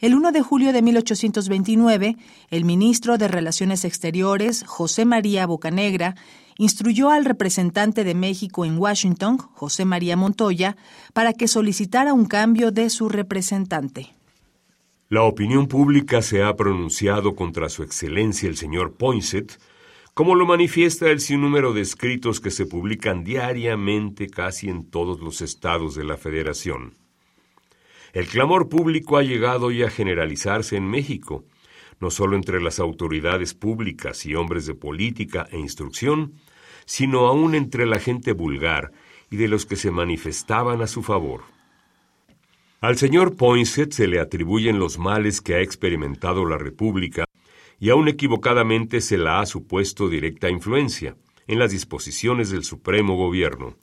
el 0.00 0.14
1 0.14 0.32
de 0.32 0.42
julio 0.42 0.74
de 0.74 0.82
1829, 0.82 2.16
el 2.50 2.64
ministro 2.66 3.16
de 3.16 3.28
Relaciones 3.28 3.86
Exteriores, 3.86 4.62
José 4.66 5.06
María 5.06 5.46
Bocanegra, 5.46 6.16
instruyó 6.58 7.10
al 7.10 7.24
representante 7.24 8.04
de 8.04 8.14
México 8.14 8.64
en 8.64 8.78
Washington, 8.78 9.38
José 9.38 9.84
María 9.84 10.16
Montoya, 10.16 10.76
para 11.12 11.32
que 11.32 11.48
solicitara 11.48 12.14
un 12.14 12.26
cambio 12.26 12.70
de 12.70 12.90
su 12.90 13.08
representante. 13.08 14.14
La 15.08 15.22
opinión 15.22 15.68
pública 15.68 16.20
se 16.20 16.42
ha 16.42 16.56
pronunciado 16.56 17.36
contra 17.36 17.68
su 17.68 17.82
excelencia 17.82 18.48
el 18.48 18.56
señor 18.56 18.94
Poinsett, 18.94 19.60
como 20.14 20.34
lo 20.34 20.46
manifiesta 20.46 21.10
el 21.10 21.20
sinnúmero 21.20 21.74
de 21.74 21.82
escritos 21.82 22.40
que 22.40 22.50
se 22.50 22.66
publican 22.66 23.22
diariamente 23.22 24.28
casi 24.28 24.68
en 24.68 24.88
todos 24.90 25.20
los 25.20 25.42
estados 25.42 25.94
de 25.94 26.04
la 26.04 26.16
Federación. 26.16 26.94
El 28.14 28.26
clamor 28.26 28.70
público 28.70 29.18
ha 29.18 29.22
llegado 29.22 29.70
ya 29.70 29.88
a 29.88 29.90
generalizarse 29.90 30.76
en 30.76 30.88
México, 30.88 31.44
no 32.00 32.10
solo 32.10 32.34
entre 32.34 32.62
las 32.62 32.80
autoridades 32.80 33.52
públicas 33.52 34.24
y 34.24 34.34
hombres 34.34 34.64
de 34.66 34.74
política 34.74 35.46
e 35.50 35.58
instrucción, 35.58 36.32
sino 36.86 37.26
aún 37.26 37.54
entre 37.54 37.84
la 37.84 37.98
gente 37.98 38.32
vulgar 38.32 38.92
y 39.30 39.36
de 39.36 39.48
los 39.48 39.66
que 39.66 39.76
se 39.76 39.90
manifestaban 39.90 40.80
a 40.80 40.86
su 40.86 41.02
favor. 41.02 41.42
Al 42.80 42.96
señor 42.96 43.36
Poinsett 43.36 43.92
se 43.92 44.06
le 44.06 44.20
atribuyen 44.20 44.78
los 44.78 44.98
males 44.98 45.40
que 45.40 45.56
ha 45.56 45.60
experimentado 45.60 46.46
la 46.46 46.56
República 46.56 47.24
y 47.78 47.90
aún 47.90 48.08
equivocadamente 48.08 49.00
se 49.00 49.18
la 49.18 49.40
ha 49.40 49.46
supuesto 49.46 50.08
directa 50.08 50.48
influencia 50.48 51.16
en 51.46 51.58
las 51.58 51.72
disposiciones 51.72 52.50
del 52.50 52.64
Supremo 52.64 53.16
Gobierno. 53.16 53.76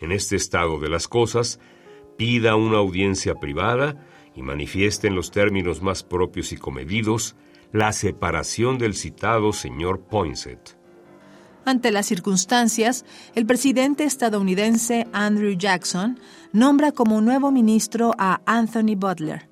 En 0.00 0.12
este 0.12 0.36
estado 0.36 0.78
de 0.78 0.88
las 0.88 1.08
cosas, 1.08 1.60
pida 2.16 2.56
una 2.56 2.78
audiencia 2.78 3.34
privada 3.34 4.06
y 4.34 4.42
manifieste 4.42 5.08
en 5.08 5.16
los 5.16 5.30
términos 5.30 5.82
más 5.82 6.04
propios 6.04 6.52
y 6.52 6.56
comedidos 6.56 7.36
la 7.72 7.92
separación 7.92 8.78
del 8.78 8.94
citado 8.94 9.52
señor 9.52 10.06
Poinsett. 10.08 10.77
Ante 11.68 11.90
las 11.90 12.06
circunstancias, 12.06 13.04
el 13.34 13.44
presidente 13.44 14.04
estadounidense 14.04 15.06
Andrew 15.12 15.52
Jackson 15.52 16.18
nombra 16.50 16.92
como 16.92 17.20
nuevo 17.20 17.50
ministro 17.50 18.14
a 18.16 18.40
Anthony 18.46 18.96
Butler. 18.96 19.50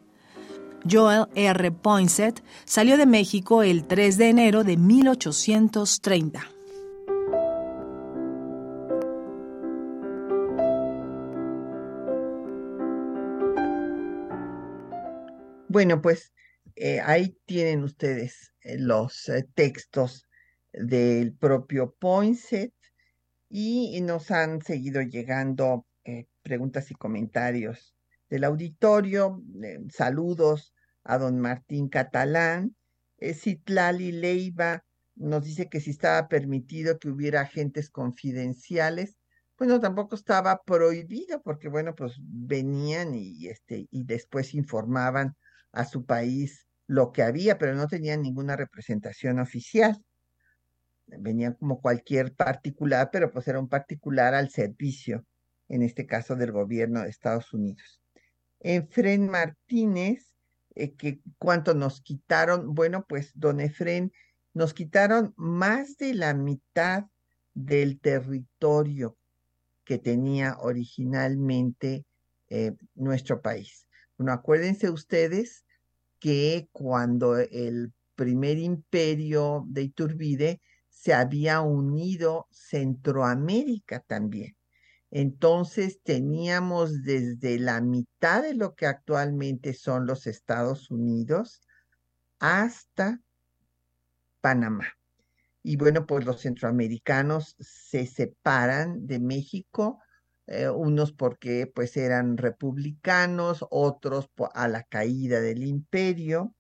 Joel 0.91 1.27
R. 1.35 1.73
Poinsett 1.73 2.43
salió 2.65 2.97
de 2.97 3.05
México 3.05 3.63
el 3.63 3.87
3 3.87 4.17
de 4.17 4.31
enero 4.31 4.65
de 4.65 4.79
1830. 4.79 6.41
Bueno, 15.69 16.01
pues 16.01 16.33
eh, 16.77 17.01
ahí 17.05 17.37
tienen 17.45 17.83
ustedes 17.83 18.55
eh, 18.63 18.79
los 18.79 19.29
eh, 19.29 19.47
textos 19.55 20.26
del 20.77 21.35
propio 21.35 21.95
Poinsett 21.99 22.73
y 23.49 24.01
nos 24.03 24.31
han 24.31 24.63
seguido 24.63 25.03
llegando 25.03 25.87
preguntas 26.43 26.91
y 26.91 26.95
comentarios 26.95 27.95
del 28.29 28.45
auditorio. 28.45 29.43
saludos 29.91 30.73
a 31.05 31.19
don 31.19 31.41
Martín 31.41 31.89
Catalán. 31.89 32.77
Citlali 33.19 34.13
Leiva 34.13 34.85
nos 35.15 35.45
dice 35.45 35.69
que 35.69 35.81
si 35.81 35.91
estaba 35.91 36.29
permitido 36.29 36.99
que 36.99 37.09
hubiera 37.09 37.41
agentes 37.41 37.91
confidenciales, 37.91 39.17
bueno, 39.59 39.81
tampoco 39.81 40.15
estaba 40.15 40.63
prohibido 40.63 41.43
porque, 41.43 41.69
bueno, 41.69 41.95
pues 41.95 42.17
venían 42.21 43.15
y, 43.15 43.49
este, 43.49 43.89
y 43.91 44.05
después 44.05 44.53
informaban 44.55 45.35
a 45.73 45.87
su 45.87 46.05
país 46.05 46.67
lo 46.87 47.11
que 47.11 47.23
había, 47.23 47.57
pero 47.57 47.75
no 47.75 47.87
tenían 47.87 48.23
ninguna 48.23 48.55
representación 48.55 49.41
oficial. 49.41 49.97
Venían 51.07 51.55
como 51.55 51.81
cualquier 51.81 52.35
particular, 52.35 53.11
pero 53.13 53.33
pues 53.33 53.47
era 53.49 53.61
un 53.61 53.69
particular 53.69 54.35
al 54.35 54.51
servicio, 54.51 55.25
en 55.69 55.83
este 55.83 56.07
caso 56.07 56.37
del 56.37 56.53
gobierno 56.53 57.03
de 57.03 57.11
Estados 57.11 57.53
Unidos. 57.53 58.01
Efren 58.61 59.29
Martínez, 59.29 60.33
eh, 60.75 60.95
que 60.95 61.21
cuánto 61.39 61.75
nos 61.75 62.01
quitaron, 62.01 62.75
bueno, 62.75 63.05
pues 63.09 63.33
don 63.35 63.61
Efren, 63.61 64.13
nos 64.55 64.75
quitaron 64.75 65.35
más 65.37 65.97
de 65.99 66.15
la 66.15 66.35
mitad 66.35 67.05
del 67.55 68.01
territorio 68.01 69.17
que 69.85 69.99
tenía 69.99 70.57
originalmente 70.59 72.05
eh, 72.49 72.73
nuestro 72.95 73.41
país. 73.41 73.87
Bueno, 74.19 74.33
acuérdense 74.33 74.91
ustedes 74.91 75.65
que 76.19 76.69
cuando 76.73 77.37
el 77.39 77.93
primer 78.15 78.59
imperio 78.59 79.65
de 79.69 79.83
Iturbide 79.83 80.61
se 81.07 81.15
había 81.15 81.61
unido 81.61 82.49
Centroamérica 82.51 84.01
también. 84.01 84.57
Entonces 85.13 86.01
teníamos 86.03 87.05
desde 87.05 87.61
la 87.61 87.81
mitad 87.81 88.43
de 88.43 88.55
lo 88.55 88.75
que 88.75 88.87
actualmente 88.87 89.73
son 89.73 90.05
los 90.05 90.27
Estados 90.27 90.91
Unidos 90.91 91.61
hasta 92.41 93.21
Panamá. 94.41 94.89
Y 95.63 95.77
bueno, 95.77 96.07
pues 96.07 96.25
los 96.25 96.41
centroamericanos 96.41 97.55
se 97.61 98.09
separan 98.09 99.07
de 99.07 99.21
México 99.21 100.01
eh, 100.49 100.69
unos 100.69 101.13
porque 101.13 101.71
pues 101.73 101.97
eran 101.97 102.37
republicanos, 102.37 103.65
otros 103.71 104.29
a 104.55 104.67
la 104.67 104.83
caída 104.83 105.41
del 105.41 105.63
imperio, 105.63 106.53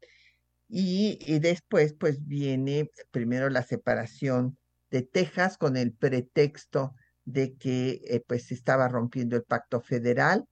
y, 0.69 1.39
después 1.39 1.95
pues 1.95 2.27
viene 2.27 2.91
primero 3.11 3.49
la 3.51 3.62
separación 3.62 4.59
de 4.91 5.03
Texas 5.03 5.59
con 5.59 5.77
el 5.77 5.93
pretexto 5.93 6.95
de 7.25 7.55
que 7.57 8.01
eh, 8.05 8.23
pues 8.27 8.47
se 8.47 8.55
estaba 8.55 8.89
rompiendo 8.89 9.37
el 9.37 9.43
pacto 9.43 9.81
federal, 9.81 10.47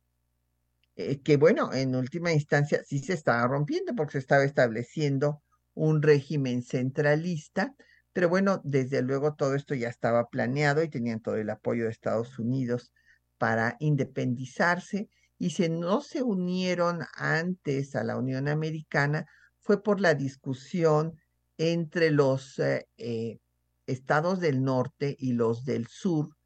eh, 0.97 1.21
que 1.21 1.37
bueno, 1.37 1.73
en 1.73 1.95
última 1.95 2.33
instancia 2.33 2.83
sí 2.85 3.01
se 3.01 3.15
estaba 3.15 3.47
rompiendo 3.47 3.95
porque 3.95 4.13
se 4.13 4.19
estaba 4.19 4.45
estableciendo 4.45 5.43
un 5.75 6.03
régimen 6.03 6.63
centralista, 6.63 7.75
pero 8.13 8.29
bueno, 8.29 8.61
desde 8.65 9.03
luego 9.03 9.35
todo 9.35 9.55
esto 9.57 9.75
ya 9.75 9.89
estaba 9.89 10.29
planeado 10.29 10.83
y 10.83 10.89
tenían 10.89 11.21
todo 11.21 11.37
el 11.37 11.51
apoyo 11.51 11.85
de 11.85 11.91
Estados 11.91 12.39
Unidos 12.39 12.93
para 13.39 13.77
independizarse 13.81 15.09
y 15.39 15.51
si 15.51 15.69
no 15.69 16.01
se 16.01 16.23
unieron 16.23 17.01
antes 17.17 17.97
a 17.97 18.05
la 18.05 18.17
Unión 18.17 18.47
Americana 18.47 19.27
fue 19.65 19.83
por 19.83 20.01
la 20.01 20.15
discusión 20.15 21.19
entre 21.57 22.11
los 22.11 22.59
eh, 22.59 22.87
eh, 22.99 23.39
estados 23.87 24.39
del 24.39 24.63
norte 24.63 25.17
y 25.19 25.33
los 25.33 25.65
del 25.65 25.87
sur. 25.87 26.37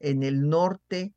En 0.00 0.24
el 0.24 0.48
norte 0.48 1.14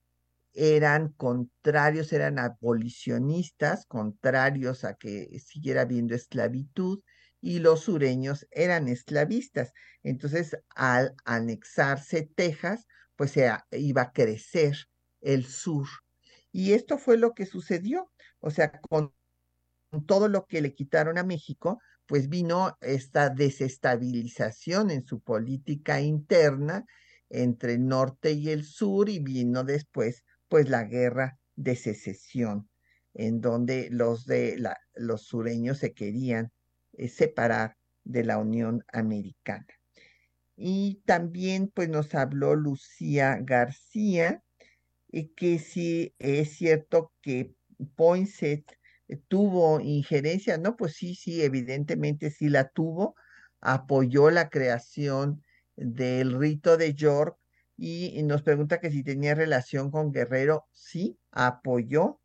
eran 0.54 1.10
contrarios, 1.10 2.14
eran 2.14 2.38
abolicionistas, 2.38 3.86
contrarios 3.88 4.84
a 4.84 4.94
que 4.94 5.40
siguiera 5.40 5.82
habiendo 5.82 6.16
esclavitud, 6.16 7.02
y 7.42 7.60
los 7.60 7.82
sureños 7.82 8.48
eran 8.52 8.88
esclavistas. 8.88 9.74
Entonces, 10.04 10.58
al 10.76 11.16
anexarse 11.26 12.30
Texas, 12.36 12.86
pues 13.16 13.32
se 13.32 13.52
iba 13.72 14.04
a 14.04 14.12
crecer 14.12 14.76
el 15.22 15.46
sur. 15.46 15.88
Y 16.52 16.74
esto 16.74 16.98
fue 16.98 17.18
lo 17.18 17.34
que 17.34 17.46
sucedió. 17.46 18.12
O 18.40 18.52
sea, 18.52 18.72
con 18.72 19.14
todo 20.06 20.28
lo 20.28 20.46
que 20.46 20.62
le 20.62 20.74
quitaron 20.74 21.18
a 21.18 21.24
México, 21.24 21.80
pues 22.06 22.30
vino 22.30 22.78
esta 22.82 23.30
desestabilización 23.30 24.92
en 24.92 25.06
su 25.06 25.20
política 25.20 26.02
interna 26.02 26.86
entre 27.30 27.74
el 27.74 27.86
norte 27.86 28.32
y 28.32 28.50
el 28.50 28.64
sur 28.64 29.10
y 29.10 29.20
vino 29.20 29.64
después 29.64 30.24
pues 30.48 30.70
la 30.70 30.86
guerra 30.86 31.38
de 31.56 31.76
secesión 31.76 32.70
en 33.14 33.42
donde 33.42 33.90
los 33.92 34.26
de 34.26 34.64
los 34.94 35.24
sureños 35.24 35.80
se 35.80 35.94
querían 35.94 36.52
eh, 36.94 37.10
separar 37.10 37.76
de 38.04 38.24
la 38.24 38.38
Unión 38.38 38.84
Americana. 38.94 39.66
Y 40.56 41.02
también 41.06 41.72
pues 41.74 41.90
nos 41.90 42.14
habló 42.16 42.56
Lucía 42.56 43.38
García, 43.42 44.44
eh, 45.12 45.32
que 45.34 45.60
sí 45.60 46.14
es 46.20 46.54
cierto 46.54 47.12
que 47.22 47.54
Poinsett 47.96 48.77
tuvo 49.28 49.80
injerencia, 49.80 50.58
no, 50.58 50.76
pues 50.76 50.94
sí, 50.96 51.16
sí, 51.16 51.42
evidentemente 51.42 52.32
sí 52.32 52.50
la 52.50 52.70
tuvo, 52.70 53.16
apoyó 53.62 54.30
la 54.30 54.50
creación 54.50 55.44
del 55.76 56.38
rito 56.38 56.78
de 56.78 56.94
York 56.94 57.38
y, 57.78 58.22
nos 58.24 58.42
pregunta 58.42 58.80
que 58.80 58.92
si 58.92 59.04
tenía 59.04 59.36
relación 59.36 59.92
con 59.92 60.12
Guerrero, 60.12 60.66
sí, 60.72 61.20
apoyó 61.32 62.20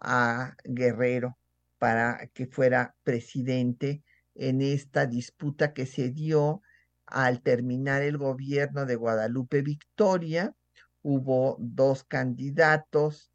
a 0.00 0.56
Guerrero 0.64 1.38
para 1.78 2.28
que 2.34 2.46
fuera 2.46 2.96
presidente 3.04 4.02
en 4.34 4.60
esta 4.62 5.06
disputa 5.06 5.72
que 5.72 5.86
se 5.86 6.10
dio 6.10 6.62
al 7.06 7.40
terminar 7.42 8.02
el 8.02 8.18
gobierno 8.18 8.84
de 8.84 8.96
Guadalupe 8.96 9.62
Victoria. 9.62 10.54
Hubo 11.02 11.56
dos 11.60 12.02
candidatos, 12.04 13.30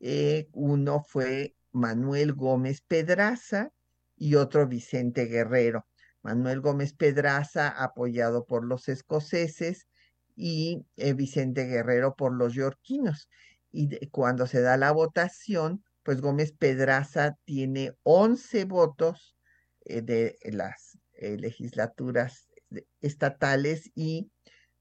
eh, 0.00 0.48
uno 0.52 1.02
fue 1.02 1.56
Manuel 1.76 2.32
Gómez 2.32 2.80
Pedraza 2.80 3.70
y 4.16 4.36
otro 4.36 4.66
Vicente 4.66 5.26
Guerrero. 5.26 5.86
Manuel 6.22 6.60
Gómez 6.60 6.94
Pedraza 6.94 7.68
apoyado 7.68 8.46
por 8.46 8.64
los 8.64 8.88
escoceses 8.88 9.86
y 10.34 10.86
eh, 10.96 11.12
Vicente 11.12 11.66
Guerrero 11.66 12.16
por 12.16 12.34
los 12.34 12.54
yorquinos. 12.54 13.28
Y 13.70 14.06
cuando 14.08 14.46
se 14.46 14.62
da 14.62 14.78
la 14.78 14.90
votación, 14.90 15.84
pues 16.02 16.22
Gómez 16.22 16.52
Pedraza 16.52 17.36
tiene 17.44 17.92
11 18.04 18.64
votos 18.64 19.36
eh, 19.84 20.00
de 20.00 20.38
las 20.44 20.98
eh, 21.12 21.36
legislaturas 21.36 22.48
estatales 23.02 23.90
y 23.94 24.30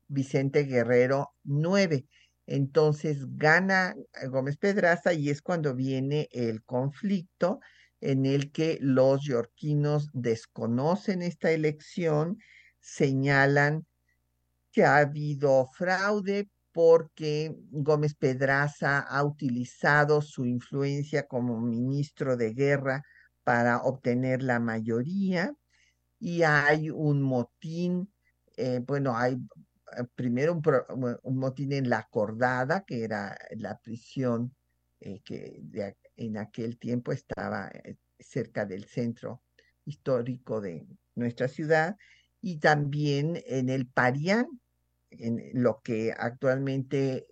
Vicente 0.07 0.63
Guerrero 0.63 1.33
9. 1.43 2.05
Entonces 2.47 3.25
gana 3.37 3.95
Gómez 4.29 4.57
Pedraza 4.57 5.13
y 5.13 5.29
es 5.29 5.41
cuando 5.41 5.73
viene 5.73 6.27
el 6.31 6.63
conflicto 6.63 7.59
en 8.01 8.25
el 8.25 8.51
que 8.51 8.77
los 8.81 9.23
yorquinos 9.23 10.09
desconocen 10.13 11.21
esta 11.21 11.51
elección, 11.51 12.37
señalan 12.79 13.85
que 14.71 14.83
ha 14.83 14.97
habido 14.97 15.69
fraude 15.73 16.49
porque 16.71 17.55
Gómez 17.71 18.15
Pedraza 18.15 18.99
ha 18.99 19.23
utilizado 19.23 20.21
su 20.21 20.45
influencia 20.45 21.25
como 21.25 21.59
ministro 21.61 22.35
de 22.35 22.53
guerra 22.53 23.01
para 23.43 23.77
obtener 23.77 24.43
la 24.43 24.59
mayoría 24.59 25.53
y 26.19 26.43
hay 26.43 26.89
un 26.89 27.21
motín, 27.21 28.11
eh, 28.57 28.81
bueno, 28.85 29.17
hay 29.17 29.35
eh, 29.35 29.37
primero 30.15 30.53
un, 31.23 31.37
motín 31.37 31.73
en 31.73 31.89
La 31.89 32.07
Cordada, 32.09 32.83
que 32.85 33.03
era 33.03 33.37
la 33.51 33.77
prisión 33.79 34.55
eh, 34.99 35.21
que 35.23 35.61
en 36.15 36.37
aquel 36.37 36.77
tiempo 36.77 37.11
estaba 37.11 37.69
eh, 37.69 37.97
cerca 38.19 38.65
del 38.65 38.85
centro 38.85 39.41
histórico 39.85 40.61
de 40.61 40.87
nuestra 41.15 41.47
ciudad, 41.47 41.97
y 42.41 42.59
también 42.59 43.41
en 43.45 43.69
el 43.69 43.87
Parián, 43.87 44.47
en 45.11 45.41
lo 45.53 45.81
que 45.81 46.13
actualmente 46.17 47.25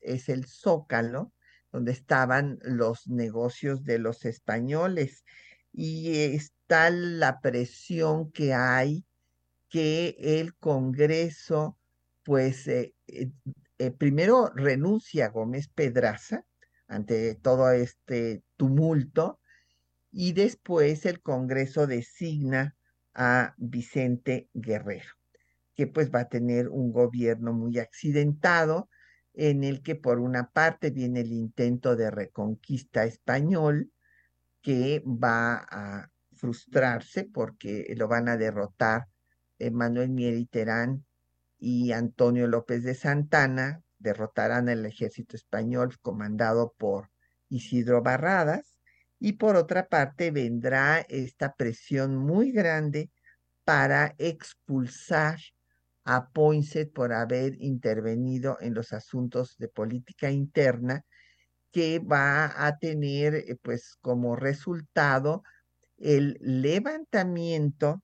es 0.00 0.28
el 0.28 0.46
Zócalo, 0.46 1.32
donde 1.70 1.92
estaban 1.92 2.58
los 2.62 3.06
negocios 3.08 3.84
de 3.84 3.98
los 3.98 4.24
españoles. 4.24 5.24
Y 5.72 6.16
está 6.16 6.90
la 6.90 7.40
presión 7.40 8.32
que 8.32 8.54
hay 8.54 9.04
que 9.68 10.16
el 10.18 10.56
Congreso 10.56 11.77
pues 12.28 12.68
eh, 12.68 12.94
eh, 13.06 13.30
eh, 13.78 13.90
primero 13.90 14.52
renuncia 14.54 15.30
Gómez 15.30 15.68
Pedraza 15.68 16.44
ante 16.86 17.34
todo 17.36 17.70
este 17.70 18.42
tumulto 18.58 19.40
y 20.12 20.34
después 20.34 21.06
el 21.06 21.22
Congreso 21.22 21.86
designa 21.86 22.76
a 23.14 23.54
Vicente 23.56 24.50
Guerrero, 24.52 25.08
que 25.74 25.86
pues 25.86 26.10
va 26.14 26.20
a 26.20 26.28
tener 26.28 26.68
un 26.68 26.92
gobierno 26.92 27.54
muy 27.54 27.78
accidentado 27.78 28.90
en 29.32 29.64
el 29.64 29.82
que 29.82 29.94
por 29.94 30.18
una 30.18 30.50
parte 30.50 30.90
viene 30.90 31.20
el 31.20 31.32
intento 31.32 31.96
de 31.96 32.10
reconquista 32.10 33.04
español 33.04 33.90
que 34.60 35.02
va 35.06 35.66
a 35.70 36.10
frustrarse 36.32 37.24
porque 37.24 37.86
lo 37.96 38.06
van 38.06 38.28
a 38.28 38.36
derrotar 38.36 39.06
Manuel 39.72 40.10
Mier 40.10 40.34
y 40.34 40.44
Terán 40.44 41.07
y 41.58 41.92
Antonio 41.92 42.46
López 42.46 42.82
de 42.84 42.94
Santana 42.94 43.82
derrotarán 43.98 44.68
al 44.68 44.86
ejército 44.86 45.36
español 45.36 45.98
comandado 46.00 46.74
por 46.78 47.10
Isidro 47.48 48.02
Barradas 48.02 48.78
y 49.18 49.34
por 49.34 49.56
otra 49.56 49.88
parte 49.88 50.30
vendrá 50.30 51.00
esta 51.08 51.54
presión 51.54 52.16
muy 52.16 52.52
grande 52.52 53.10
para 53.64 54.14
expulsar 54.18 55.40
a 56.04 56.30
Poinsett 56.30 56.92
por 56.92 57.12
haber 57.12 57.60
intervenido 57.60 58.56
en 58.60 58.74
los 58.74 58.92
asuntos 58.92 59.56
de 59.58 59.68
política 59.68 60.30
interna 60.30 61.04
que 61.72 61.98
va 61.98 62.66
a 62.66 62.78
tener 62.78 63.34
eh, 63.34 63.56
pues 63.60 63.96
como 64.00 64.36
resultado 64.36 65.42
el 65.98 66.38
levantamiento 66.40 68.02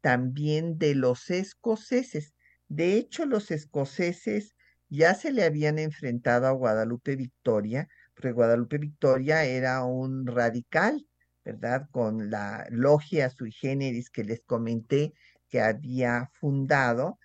también 0.00 0.78
de 0.78 0.94
los 0.94 1.30
escoceses 1.30 2.35
de 2.68 2.94
hecho, 2.94 3.26
los 3.26 3.50
escoceses 3.50 4.56
ya 4.88 5.14
se 5.14 5.32
le 5.32 5.44
habían 5.44 5.78
enfrentado 5.78 6.46
a 6.46 6.52
Guadalupe 6.52 7.16
Victoria, 7.16 7.88
porque 8.14 8.32
Guadalupe 8.32 8.78
Victoria 8.78 9.44
era 9.44 9.84
un 9.84 10.26
radical, 10.26 11.06
¿verdad? 11.44 11.88
Con 11.90 12.30
la 12.30 12.66
logia 12.70 13.30
sui 13.30 13.52
generis 13.52 14.10
que 14.10 14.24
les 14.24 14.42
comenté 14.42 15.14
que 15.48 15.60
había 15.60 16.30
fundado, 16.34 17.18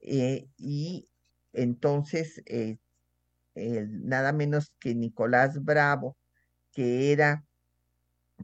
eh, 0.00 0.48
y 0.56 1.08
entonces 1.52 2.42
eh, 2.46 2.78
nada 3.54 4.32
menos 4.32 4.72
que 4.78 4.94
Nicolás 4.94 5.62
Bravo, 5.62 6.16
que 6.72 7.12
era 7.12 7.44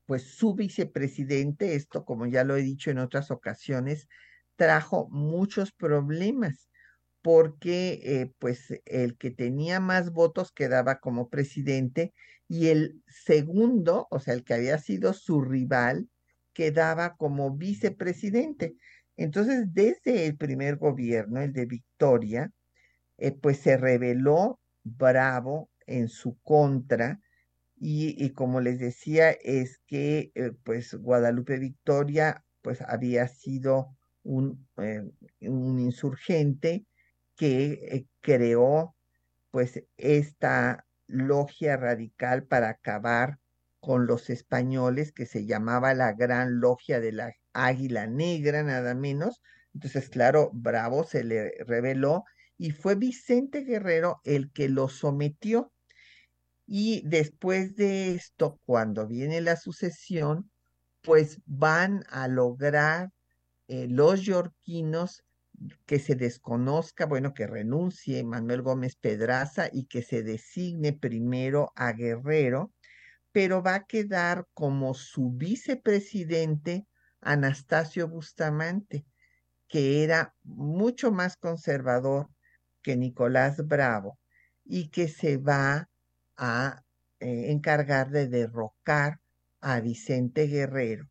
pues 0.06 0.22
su 0.22 0.54
vicepresidente, 0.54 1.74
esto 1.74 2.04
como 2.04 2.26
ya 2.26 2.44
lo 2.44 2.56
he 2.56 2.62
dicho 2.62 2.90
en 2.90 2.98
otras 2.98 3.30
ocasiones, 3.30 4.08
trajo 4.58 5.08
muchos 5.10 5.72
problemas 5.72 6.68
porque 7.22 8.00
eh, 8.02 8.32
pues 8.38 8.74
el 8.84 9.16
que 9.16 9.30
tenía 9.30 9.80
más 9.80 10.12
votos 10.12 10.52
quedaba 10.52 10.98
como 10.98 11.28
presidente 11.30 12.12
y 12.48 12.68
el 12.68 13.02
segundo, 13.06 14.08
o 14.10 14.20
sea, 14.20 14.34
el 14.34 14.44
que 14.44 14.54
había 14.54 14.78
sido 14.78 15.12
su 15.12 15.42
rival, 15.42 16.08
quedaba 16.54 17.16
como 17.16 17.56
vicepresidente. 17.56 18.74
Entonces, 19.16 19.72
desde 19.74 20.26
el 20.26 20.36
primer 20.36 20.76
gobierno, 20.76 21.40
el 21.40 21.52
de 21.52 21.66
Victoria, 21.66 22.50
eh, 23.18 23.32
pues 23.32 23.58
se 23.58 23.76
rebeló 23.76 24.60
Bravo 24.82 25.70
en 25.86 26.08
su 26.08 26.38
contra 26.42 27.20
y, 27.80 28.30
como 28.32 28.60
les 28.60 28.78
decía, 28.80 29.30
es 29.30 29.78
que 29.86 30.32
eh, 30.34 30.52
pues 30.64 30.94
Guadalupe 30.94 31.58
Victoria 31.58 32.44
pues 32.62 32.80
había 32.82 33.28
sido 33.28 33.97
un, 34.28 34.68
eh, 34.76 35.02
un 35.40 35.80
insurgente 35.80 36.84
que 37.34 38.06
creó 38.20 38.94
pues 39.50 39.82
esta 39.96 40.84
logia 41.06 41.76
radical 41.76 42.44
para 42.44 42.68
acabar 42.68 43.38
con 43.80 44.06
los 44.06 44.28
españoles 44.28 45.12
que 45.12 45.24
se 45.24 45.46
llamaba 45.46 45.94
la 45.94 46.12
Gran 46.12 46.60
Logia 46.60 47.00
de 47.00 47.12
la 47.12 47.32
Águila 47.54 48.06
Negra, 48.06 48.62
nada 48.62 48.94
menos. 48.94 49.40
Entonces, 49.72 50.10
claro, 50.10 50.50
Bravo 50.52 51.04
se 51.04 51.24
le 51.24 51.52
reveló 51.66 52.24
y 52.58 52.72
fue 52.72 52.96
Vicente 52.96 53.60
Guerrero 53.64 54.20
el 54.24 54.52
que 54.52 54.68
lo 54.68 54.88
sometió. 54.88 55.72
Y 56.66 57.02
después 57.06 57.76
de 57.76 58.14
esto, 58.14 58.60
cuando 58.66 59.06
viene 59.06 59.40
la 59.40 59.56
sucesión, 59.56 60.50
pues 61.00 61.40
van 61.46 62.04
a 62.10 62.28
lograr 62.28 63.10
eh, 63.68 63.86
los 63.88 64.22
yorquinos 64.22 65.24
que 65.86 65.98
se 65.98 66.14
desconozca, 66.14 67.06
bueno, 67.06 67.34
que 67.34 67.46
renuncie 67.46 68.24
Manuel 68.24 68.62
Gómez 68.62 68.96
Pedraza 68.96 69.68
y 69.72 69.84
que 69.86 70.02
se 70.02 70.22
designe 70.22 70.92
primero 70.92 71.72
a 71.74 71.92
Guerrero, 71.92 72.72
pero 73.32 73.62
va 73.62 73.74
a 73.74 73.84
quedar 73.84 74.46
como 74.54 74.94
su 74.94 75.30
vicepresidente 75.30 76.86
Anastasio 77.20 78.08
Bustamante, 78.08 79.04
que 79.68 80.02
era 80.02 80.34
mucho 80.44 81.10
más 81.12 81.36
conservador 81.36 82.28
que 82.82 82.96
Nicolás 82.96 83.66
Bravo 83.66 84.18
y 84.64 84.88
que 84.88 85.08
se 85.08 85.36
va 85.36 85.90
a 86.36 86.84
eh, 87.20 87.50
encargar 87.50 88.10
de 88.10 88.28
derrocar 88.28 89.20
a 89.60 89.80
Vicente 89.80 90.46
Guerrero 90.46 91.08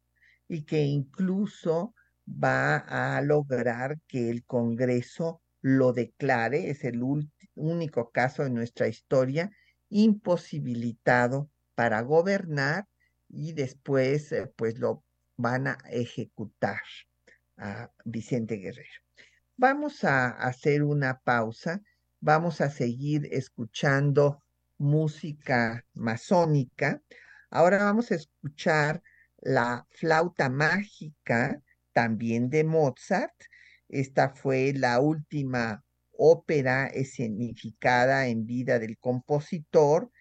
y 0.47 0.63
que 0.63 0.83
incluso 0.83 1.93
va 2.27 2.77
a 2.77 3.21
lograr 3.21 3.99
que 4.07 4.29
el 4.29 4.43
Congreso 4.45 5.41
lo 5.61 5.93
declare, 5.93 6.69
es 6.69 6.83
el 6.83 7.01
único 7.55 8.11
caso 8.11 8.45
en 8.45 8.53
nuestra 8.53 8.87
historia, 8.87 9.51
imposibilitado 9.89 11.49
para 11.75 12.01
gobernar 12.01 12.87
y 13.29 13.53
después 13.53 14.31
eh, 14.31 14.51
pues 14.55 14.77
lo 14.79 15.03
van 15.37 15.67
a 15.67 15.77
ejecutar 15.89 16.81
a 17.57 17.91
Vicente 18.05 18.55
Guerrero. 18.55 19.01
Vamos 19.55 20.03
a 20.03 20.29
hacer 20.29 20.83
una 20.83 21.19
pausa, 21.19 21.81
vamos 22.19 22.61
a 22.61 22.69
seguir 22.69 23.27
escuchando 23.31 24.43
música 24.77 25.85
masónica. 25.93 27.01
Ahora 27.49 27.79
vamos 27.79 28.11
a 28.11 28.15
escuchar 28.15 29.01
la 29.37 29.87
flauta 29.89 30.49
mágica 30.49 31.61
también 31.97 32.51
de 32.51 32.63
Mozart. 32.63 33.33
Esta 33.89 34.29
fue 34.29 34.71
la 34.71 34.99
última 34.99 35.83
ópera 36.11 36.85
escenificada 36.85 38.27
en 38.27 38.45
vida 38.45 38.77
del 38.77 38.99
compositor 38.99 40.11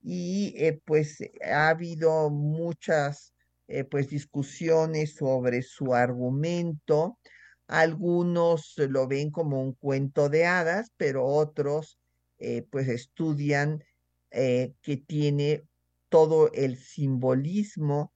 y 0.00 0.54
eh, 0.56 0.80
pues 0.84 1.18
ha 1.44 1.70
habido 1.70 2.30
muchas 2.30 3.34
eh, 3.66 3.82
pues 3.82 4.08
discusiones 4.08 5.16
sobre 5.16 5.62
su 5.62 5.94
argumento. 5.94 7.18
Algunos 7.66 8.74
lo 8.76 9.08
ven 9.08 9.32
como 9.32 9.60
un 9.60 9.72
cuento 9.72 10.28
de 10.28 10.46
hadas, 10.46 10.92
pero 10.96 11.24
otros 11.24 11.98
eh, 12.38 12.64
pues 12.70 12.86
estudian 12.86 13.82
que 14.30 15.02
tiene 15.06 15.64
todo 16.08 16.52
el 16.52 16.76
simbolismo 16.76 18.12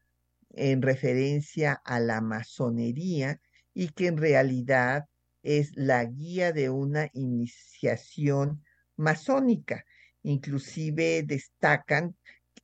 en 0.51 0.83
referencia 0.83 1.81
a 1.85 2.01
la 2.01 2.21
masonería 2.21 3.41
y 3.75 3.89
que 3.91 4.09
en 4.09 4.17
realidad 4.17 5.07
es 5.43 5.73
la 5.77 6.05
guía 6.05 6.53
de 6.53 6.71
una 6.71 7.09
iniciación 7.13 8.65
masónica. 8.97 9.85
Inclusive 10.23 11.23
destacan 11.23 12.17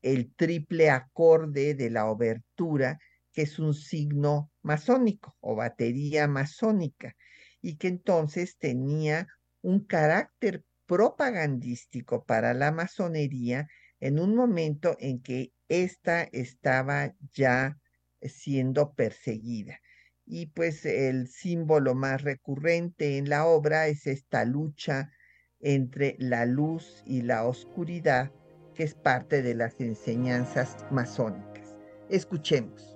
el 0.02 0.32
triple 0.34 0.90
acorde 0.90 1.74
de 1.74 1.90
la 1.90 2.06
obertura, 2.06 2.98
que 3.32 3.42
es 3.42 3.58
un 3.58 3.74
signo 3.74 4.50
masónico 4.62 5.36
o 5.40 5.54
batería 5.56 6.28
masónica, 6.28 7.16
y 7.62 7.76
que 7.76 7.88
entonces 7.88 8.56
tenía 8.58 9.26
un 9.62 9.84
carácter 9.84 10.64
propagandístico 10.86 12.24
para 12.24 12.54
la 12.54 12.70
masonería 12.72 13.68
en 14.00 14.20
un 14.20 14.34
momento 14.34 14.96
en 15.00 15.20
que 15.20 15.52
ésta 15.68 16.22
estaba 16.32 17.14
ya 17.32 17.78
siendo 18.22 18.94
perseguida. 18.94 19.80
Y 20.24 20.46
pues 20.46 20.84
el 20.84 21.28
símbolo 21.28 21.94
más 21.94 22.22
recurrente 22.22 23.16
en 23.18 23.28
la 23.28 23.46
obra 23.46 23.86
es 23.86 24.06
esta 24.06 24.44
lucha 24.44 25.12
entre 25.60 26.16
la 26.18 26.46
luz 26.46 27.02
y 27.06 27.22
la 27.22 27.44
oscuridad, 27.44 28.32
que 28.74 28.82
es 28.82 28.94
parte 28.94 29.42
de 29.42 29.54
las 29.54 29.80
enseñanzas 29.80 30.84
masónicas. 30.90 31.76
Escuchemos. 32.10 32.95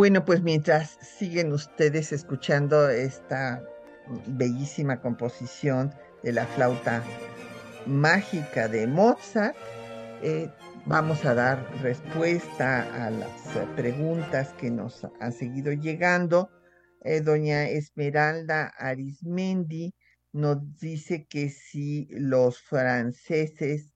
Bueno, 0.00 0.24
pues 0.24 0.40
mientras 0.42 0.96
siguen 1.02 1.52
ustedes 1.52 2.10
escuchando 2.12 2.88
esta 2.88 3.62
bellísima 4.28 4.98
composición 5.02 5.94
de 6.22 6.32
la 6.32 6.46
flauta 6.46 7.04
mágica 7.84 8.66
de 8.66 8.86
Mozart, 8.86 9.54
eh, 10.22 10.48
vamos 10.86 11.26
a 11.26 11.34
dar 11.34 11.70
respuesta 11.82 12.80
a 12.94 13.10
las 13.10 13.56
eh, 13.56 13.68
preguntas 13.76 14.54
que 14.54 14.70
nos 14.70 15.06
han 15.20 15.34
seguido 15.34 15.70
llegando. 15.70 16.48
Eh, 17.02 17.20
doña 17.20 17.68
Esmeralda 17.68 18.72
Arismendi 18.78 19.92
nos 20.32 20.78
dice 20.78 21.26
que 21.26 21.50
si 21.50 22.08
los 22.08 22.58
franceses 22.62 23.90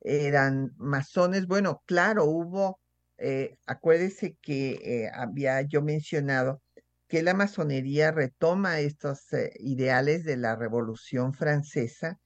eran 0.00 0.72
masones, 0.78 1.46
bueno, 1.46 1.82
claro, 1.84 2.24
hubo, 2.24 2.80
eh, 3.24 3.56
acuérdese 3.66 4.36
que 4.42 5.10
había 5.14 5.62
yo 5.62 5.82
mencionado 5.82 6.62
que 7.08 7.22
la 7.22 7.34
masonería 7.34 8.10
retoma 8.12 8.80
estos 8.80 9.20
ideales 9.58 10.24
de 10.24 10.36
la 10.36 10.56
Revolución 10.56 11.32
Francesa 11.34 12.18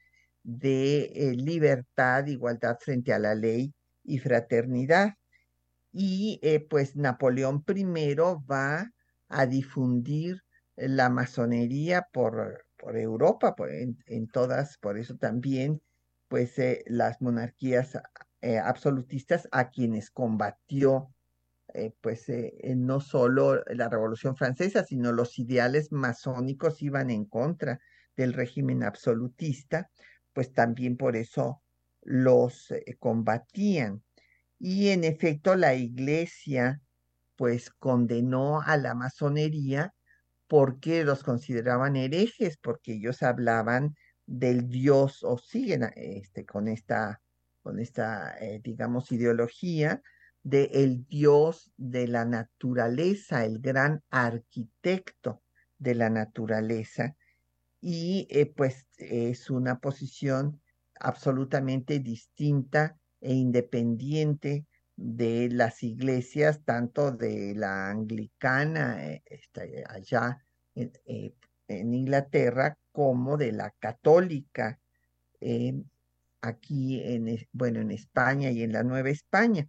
de 0.43 1.35
libertad, 1.37 2.27
igualdad 2.27 2.79
frente 2.81 3.13
a 3.13 3.19
la 3.19 3.35
ley 3.35 3.75
y 4.03 4.19
fraternidad. 4.19 5.15
Y 5.93 6.39
eh, 6.43 6.61
pues 6.61 6.97
Napoleón 6.97 7.65
I 7.69 7.85
va 7.85 8.91
a 9.29 9.47
difundir 9.47 10.43
la 10.77 11.11
masonería 11.11 12.07
por, 12.13 12.65
por 12.77 12.97
Europa, 12.97 13.55
en, 14.07 14.29
todas, 14.29 14.79
por 14.79 14.99
eso 14.99 15.17
también, 15.17 15.83
pues 16.29 16.59
eh, 16.59 16.85
las 16.87 17.21
monarquías 17.21 17.99
eh, 18.41 18.59
absolutistas 18.59 19.49
a 19.53 19.71
quienes 19.71 20.11
combatió, 20.11 21.13
pues 22.01 22.27
no 22.77 22.99
solo 23.01 23.63
la 23.67 23.91
Revolución 23.91 24.37
Francesa, 24.37 24.85
sino 24.85 25.13
los 25.13 25.39
ideales 25.39 25.93
masónicos 25.93 26.83
iban 26.83 27.11
en 27.11 27.27
contra 27.27 27.79
del 28.17 28.33
régimen 28.33 28.83
absolutista, 28.83 29.91
pues 30.33 30.53
también 30.53 30.97
por 30.97 31.15
eso 31.15 31.63
los 32.03 32.71
eh, 32.71 32.97
combatían. 32.99 34.03
Y 34.59 34.89
en 34.89 35.05
efecto 35.05 35.55
la 35.55 35.75
iglesia 35.75 36.81
pues 37.37 37.71
condenó 37.71 38.61
a 38.61 38.77
la 38.77 38.95
masonería 38.95 39.95
porque 40.49 41.05
los 41.05 41.23
consideraban 41.23 41.95
herejes, 41.95 42.57
porque 42.57 42.95
ellos 42.95 43.23
hablaban 43.23 43.95
del 44.27 44.69
Dios 44.69 45.23
o 45.23 45.39
siguen 45.39 45.89
este, 45.95 46.45
con 46.45 46.67
esta, 46.67 47.21
con 47.69 47.81
esta 47.81 48.35
eh, 48.41 48.63
digamos, 48.65 49.13
ideología 49.13 50.01
de 50.43 50.71
el 50.73 51.07
Dios 51.07 51.71
de 51.77 52.09
la 52.09 52.25
naturaleza, 52.25 53.45
el 53.45 53.59
gran 53.59 54.03
arquitecto 54.09 55.43
de 55.77 55.95
la 55.95 56.09
naturaleza. 56.09 57.15
Y 57.83 58.27
eh, 58.31 58.47
pues 58.47 58.87
es 58.97 59.51
una 59.51 59.81
posición 59.81 60.63
absolutamente 60.99 61.99
distinta 61.99 62.97
e 63.21 63.35
independiente 63.35 64.65
de 64.97 65.51
las 65.51 65.83
iglesias, 65.83 66.65
tanto 66.65 67.13
de 67.13 67.55
la 67.55 67.91
anglicana 67.91 69.11
eh, 69.11 69.23
este, 69.27 69.85
allá 69.87 70.43
eh, 70.75 71.35
en, 71.67 71.93
Inglaterra 71.93 72.79
como 72.93 73.37
de 73.37 73.53
la 73.53 73.73
católica 73.79 74.81
aquí 76.41 77.01
en, 77.03 77.37
bueno, 77.53 77.81
en 77.81 77.91
España 77.91 78.51
y 78.51 78.63
en 78.63 78.73
la 78.73 78.83
Nueva 78.83 79.11
España. 79.11 79.69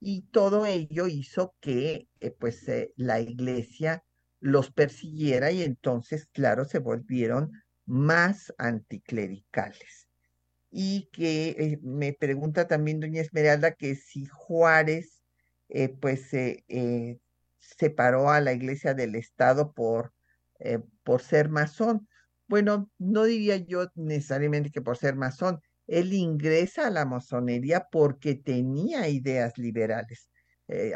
Y 0.00 0.22
todo 0.30 0.66
ello 0.66 1.06
hizo 1.06 1.54
que 1.60 2.08
eh, 2.20 2.30
pues 2.38 2.64
la 2.96 3.20
iglesia 3.20 4.04
los 4.40 4.72
persiguiera 4.72 5.50
y 5.52 5.62
entonces, 5.62 6.26
claro, 6.32 6.64
se 6.64 6.78
volvieron 6.78 7.52
más 7.84 8.54
anticlericales 8.58 10.10
y 10.70 11.08
que 11.12 11.50
eh, 11.58 11.80
me 11.82 12.12
pregunta 12.12 12.68
también 12.68 13.00
doña 13.00 13.20
Esmeralda 13.20 13.72
que 13.72 13.96
si 13.96 14.26
Juárez 14.26 15.22
eh, 15.68 15.88
pues 15.88 16.32
eh, 16.32 17.18
separó 17.58 18.30
a 18.30 18.40
la 18.40 18.52
iglesia 18.52 18.94
del 18.94 19.14
Estado 19.16 19.72
por, 19.72 20.12
por 21.02 21.22
ser 21.22 21.48
masón. 21.48 22.08
Bueno, 22.48 22.90
no 22.98 23.24
diría 23.24 23.56
yo 23.56 23.86
necesariamente 23.94 24.70
que 24.70 24.82
por 24.82 24.96
ser 24.96 25.16
masón. 25.16 25.60
Él 25.90 26.12
ingresa 26.14 26.86
a 26.86 26.90
la 26.90 27.04
masonería 27.06 27.86
porque 27.90 28.34
tenía 28.34 29.08
ideas 29.08 29.58
liberales. 29.58 30.30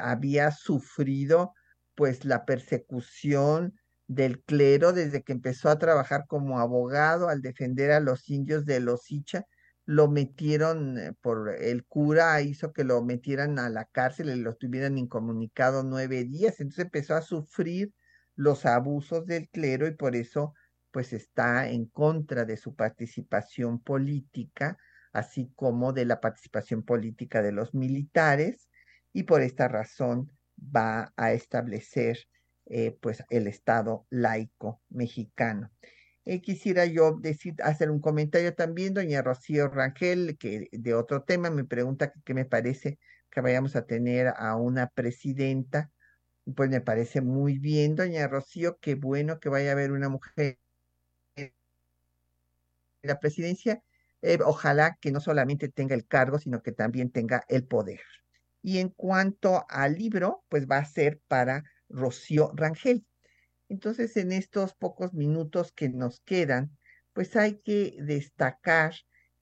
había 0.00 0.50
sufrido 0.52 1.52
pues 1.96 2.24
la 2.24 2.44
persecución 2.44 3.74
del 4.06 4.42
clero 4.42 4.92
desde 4.92 5.22
que 5.22 5.32
empezó 5.32 5.68
a 5.70 5.78
trabajar 5.78 6.26
como 6.28 6.60
abogado 6.60 7.28
al 7.28 7.42
defender 7.42 7.90
a 7.92 8.00
los 8.00 8.28
indios 8.30 8.64
de 8.66 8.80
los 8.80 9.10
Icha 9.10 9.44
lo 9.86 10.08
metieron 10.08 10.98
eh, 10.98 11.12
por 11.20 11.50
el 11.50 11.84
cura, 11.86 12.40
hizo 12.42 12.72
que 12.72 12.84
lo 12.84 13.02
metieran 13.02 13.58
a 13.58 13.68
la 13.68 13.84
cárcel 13.86 14.30
y 14.30 14.36
lo 14.36 14.54
tuvieran 14.56 14.98
incomunicado 14.98 15.82
nueve 15.82 16.24
días. 16.24 16.60
Entonces 16.60 16.86
empezó 16.86 17.14
a 17.14 17.22
sufrir 17.22 17.92
los 18.36 18.66
abusos 18.66 19.26
del 19.26 19.48
clero 19.50 19.86
y 19.86 19.94
por 19.94 20.16
eso 20.16 20.54
pues 20.94 21.12
está 21.12 21.68
en 21.68 21.86
contra 21.86 22.44
de 22.44 22.56
su 22.56 22.76
participación 22.76 23.80
política, 23.80 24.78
así 25.12 25.50
como 25.56 25.92
de 25.92 26.04
la 26.04 26.20
participación 26.20 26.84
política 26.84 27.42
de 27.42 27.50
los 27.50 27.74
militares 27.74 28.70
y 29.12 29.24
por 29.24 29.42
esta 29.42 29.66
razón 29.66 30.30
va 30.56 31.12
a 31.16 31.32
establecer 31.32 32.18
eh, 32.66 32.96
pues 33.00 33.24
el 33.30 33.48
Estado 33.48 34.06
laico 34.08 34.82
mexicano. 34.88 35.72
Eh, 36.24 36.40
quisiera 36.40 36.86
yo 36.86 37.18
decir, 37.20 37.56
hacer 37.64 37.90
un 37.90 38.00
comentario 38.00 38.54
también, 38.54 38.94
doña 38.94 39.20
Rocío 39.20 39.66
Rangel, 39.66 40.38
que 40.38 40.68
de 40.70 40.94
otro 40.94 41.24
tema 41.24 41.50
me 41.50 41.64
pregunta 41.64 42.12
qué 42.24 42.34
me 42.34 42.44
parece 42.44 43.00
que 43.32 43.40
vayamos 43.40 43.74
a 43.74 43.84
tener 43.84 44.28
a 44.36 44.54
una 44.54 44.86
presidenta. 44.86 45.90
Pues 46.54 46.70
me 46.70 46.80
parece 46.80 47.20
muy 47.20 47.58
bien, 47.58 47.96
doña 47.96 48.28
Rocío, 48.28 48.78
qué 48.80 48.94
bueno 48.94 49.40
que 49.40 49.48
vaya 49.48 49.70
a 49.70 49.72
haber 49.72 49.90
una 49.90 50.08
mujer 50.08 50.58
la 53.06 53.20
presidencia. 53.20 53.82
Eh, 54.22 54.38
ojalá 54.44 54.96
que 55.00 55.12
no 55.12 55.20
solamente 55.20 55.68
tenga 55.68 55.94
el 55.94 56.06
cargo, 56.06 56.38
sino 56.38 56.62
que 56.62 56.72
también 56.72 57.10
tenga 57.10 57.44
el 57.48 57.66
poder. 57.66 58.00
Y 58.62 58.78
en 58.78 58.88
cuanto 58.88 59.66
al 59.68 59.94
libro, 59.94 60.44
pues 60.48 60.66
va 60.66 60.78
a 60.78 60.84
ser 60.86 61.20
para 61.28 61.64
Rocío 61.88 62.52
Rangel. 62.54 63.04
Entonces, 63.68 64.16
en 64.16 64.32
estos 64.32 64.74
pocos 64.74 65.12
minutos 65.14 65.72
que 65.72 65.88
nos 65.88 66.20
quedan, 66.20 66.76
pues 67.12 67.36
hay 67.36 67.60
que 67.60 67.96
destacar 68.00 68.94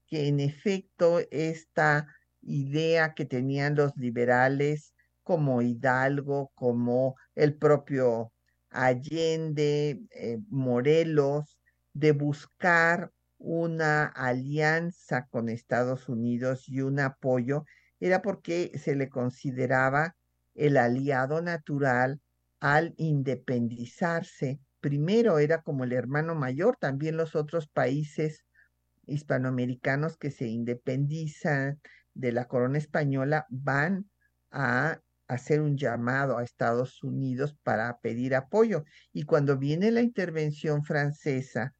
que 0.07 0.27
en 0.27 0.39
efecto 0.39 1.19
esta 1.31 2.07
idea 2.41 3.13
que 3.13 3.25
tenían 3.25 3.75
los 3.75 3.95
liberales 3.95 4.93
como 5.23 5.61
Hidalgo, 5.61 6.51
como 6.55 7.15
el 7.35 7.55
propio 7.55 8.33
Allende, 8.69 10.01
eh, 10.11 10.39
Morelos, 10.49 11.57
de 11.93 12.11
buscar 12.11 13.11
una 13.43 14.05
alianza 14.05 15.27
con 15.29 15.49
Estados 15.49 16.07
Unidos 16.07 16.69
y 16.69 16.79
un 16.79 17.01
apoyo, 17.01 17.65
era 17.99 18.21
porque 18.21 18.71
se 18.77 18.95
le 18.95 19.09
consideraba 19.09 20.15
el 20.55 20.77
aliado 20.77 21.41
natural 21.41 22.21
al 22.61 22.93
independizarse, 22.95 24.61
primero 24.79 25.39
era 25.39 25.61
como 25.61 25.83
el 25.83 25.91
hermano 25.91 26.35
mayor, 26.35 26.77
también 26.79 27.17
los 27.17 27.35
otros 27.35 27.67
países 27.67 28.45
hispanoamericanos 29.07 30.17
que 30.17 30.31
se 30.31 30.47
independizan 30.47 31.81
de 32.13 32.31
la 32.31 32.45
corona 32.45 32.77
española 32.77 33.45
van 33.49 34.09
a 34.51 35.01
hacer 35.27 35.59
un 35.59 35.77
llamado 35.77 36.37
a 36.37 36.43
Estados 36.43 37.03
Unidos 37.03 37.57
para 37.63 37.99
pedir 37.99 38.35
apoyo. 38.35 38.85
Y 39.11 39.23
cuando 39.23 39.57
viene 39.57 39.91
la 39.91 40.01
intervención 40.01 40.85
francesa 40.85 41.73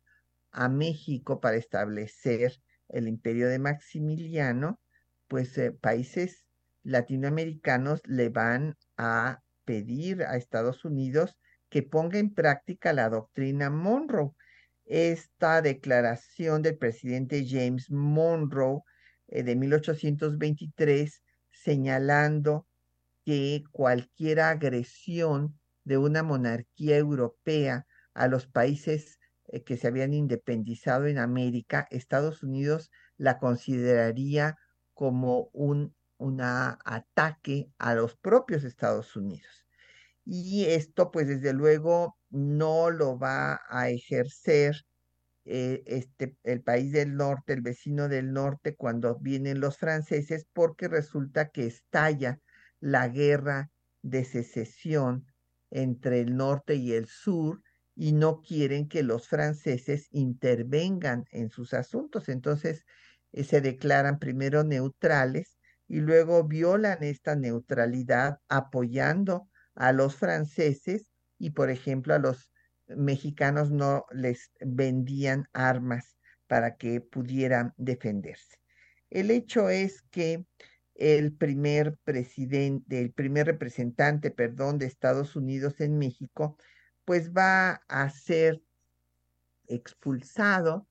a 0.53 0.69
México 0.69 1.41
para 1.41 1.57
establecer 1.57 2.61
el 2.89 3.07
imperio 3.07 3.49
de 3.49 3.59
Maximiliano, 3.59 4.79
pues 5.27 5.57
eh, 5.57 5.71
países 5.71 6.45
latinoamericanos 6.83 8.01
le 8.05 8.29
van 8.29 8.77
a 8.97 9.41
pedir 9.65 10.23
a 10.23 10.37
Estados 10.37 10.85
Unidos 10.85 11.35
que 11.69 11.81
ponga 11.81 12.19
en 12.19 12.33
práctica 12.33 12.93
la 12.93 13.09
doctrina 13.09 13.69
Monroe. 13.69 14.31
Esta 14.85 15.61
declaración 15.61 16.61
del 16.61 16.77
presidente 16.77 17.45
James 17.47 17.89
Monroe 17.89 18.81
eh, 19.27 19.43
de 19.43 19.55
1823 19.55 21.23
señalando 21.51 22.67
que 23.25 23.63
cualquier 23.71 24.41
agresión 24.41 25.57
de 25.83 25.97
una 25.97 26.21
monarquía 26.21 26.97
europea 26.97 27.87
a 28.13 28.27
los 28.27 28.45
países 28.45 29.19
eh, 29.53 29.63
que 29.63 29.77
se 29.77 29.87
habían 29.87 30.13
independizado 30.13 31.05
en 31.05 31.19
América, 31.19 31.87
Estados 31.91 32.41
Unidos 32.41 32.89
la 33.17 33.37
consideraría 33.37 34.57
como 34.95 35.49
un 35.53 35.93
ataque 36.41 37.69
a 37.77 37.93
los 37.93 38.15
propios 38.15 38.63
Estados 38.63 39.15
Unidos. 39.15 39.67
Y 40.25 40.65
esto, 40.65 41.11
pues 41.11 41.27
desde 41.27 41.53
luego, 41.53 42.17
no 42.31 42.89
lo 42.89 43.19
va 43.19 43.61
a 43.69 43.89
ejercer 43.89 44.85
eh, 45.45 45.83
este, 45.85 46.35
el 46.43 46.63
país 46.63 46.91
del 46.91 47.15
norte, 47.15 47.53
el 47.53 47.61
vecino 47.61 48.09
del 48.09 48.33
norte, 48.33 48.75
cuando 48.75 49.19
vienen 49.19 49.59
los 49.59 49.77
franceses, 49.77 50.47
porque 50.51 50.87
resulta 50.87 51.49
que 51.49 51.67
estalla 51.67 52.39
la 52.79 53.07
guerra 53.07 53.69
de 54.01 54.25
secesión 54.25 55.27
entre 55.69 56.21
el 56.21 56.37
norte 56.37 56.73
y 56.75 56.93
el 56.93 57.05
sur 57.07 57.61
y 57.95 58.13
no 58.13 58.41
quieren 58.41 58.87
que 58.87 59.03
los 59.03 59.27
franceses 59.27 60.07
intervengan 60.11 61.25
en 61.31 61.49
sus 61.49 61.73
asuntos. 61.73 62.29
Entonces 62.29 62.85
eh, 63.31 63.43
se 63.43 63.61
declaran 63.61 64.19
primero 64.19 64.63
neutrales 64.63 65.57
y 65.87 65.97
luego 65.97 66.43
violan 66.43 67.03
esta 67.03 67.35
neutralidad 67.35 68.39
apoyando 68.49 69.49
a 69.75 69.91
los 69.91 70.15
franceses 70.15 71.07
y, 71.37 71.51
por 71.51 71.69
ejemplo, 71.69 72.13
a 72.13 72.19
los 72.19 72.51
mexicanos 72.87 73.71
no 73.71 74.05
les 74.11 74.51
vendían 74.59 75.47
armas 75.53 76.15
para 76.47 76.75
que 76.75 77.01
pudieran 77.01 77.73
defenderse. 77.77 78.57
El 79.09 79.31
hecho 79.31 79.69
es 79.69 80.01
que 80.03 80.45
el 80.95 81.33
primer 81.33 81.97
presidente, 82.03 82.99
el 82.99 83.11
primer 83.11 83.47
representante, 83.47 84.31
perdón, 84.31 84.77
de 84.77 84.85
Estados 84.85 85.35
Unidos 85.35 85.81
en 85.81 85.97
México, 85.97 86.57
pues 87.05 87.31
va 87.31 87.81
a 87.87 88.09
ser 88.09 88.61
expulsado, 89.67 90.87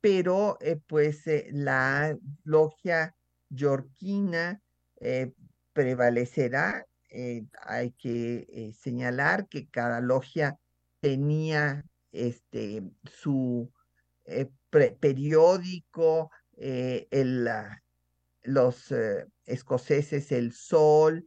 pero 0.00 0.58
eh, 0.60 0.78
pues 0.86 1.26
eh, 1.26 1.48
la 1.52 2.16
logia 2.44 3.14
yorquina 3.48 4.60
eh, 5.00 5.32
prevalecerá. 5.72 6.86
hay 7.62 7.92
que 7.92 8.72
señalar 8.76 9.48
que 9.48 9.68
cada 9.68 10.00
logia 10.00 10.58
tenía 11.00 11.84
este, 12.10 12.82
su 13.04 13.72
periódico, 15.00 16.30
el, 16.56 17.48
los 18.42 18.92
escoceses 19.46 20.32
El 20.32 20.52
Sol, 20.52 21.24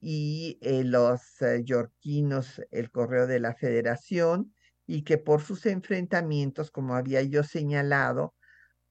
y 0.00 0.58
eh, 0.62 0.84
los 0.84 1.42
eh, 1.42 1.62
yorquinos 1.64 2.62
el 2.70 2.90
correo 2.90 3.26
de 3.26 3.40
la 3.40 3.54
federación 3.54 4.54
y 4.86 5.02
que 5.02 5.18
por 5.18 5.42
sus 5.42 5.66
enfrentamientos, 5.66 6.70
como 6.70 6.94
había 6.94 7.22
yo 7.22 7.42
señalado, 7.42 8.34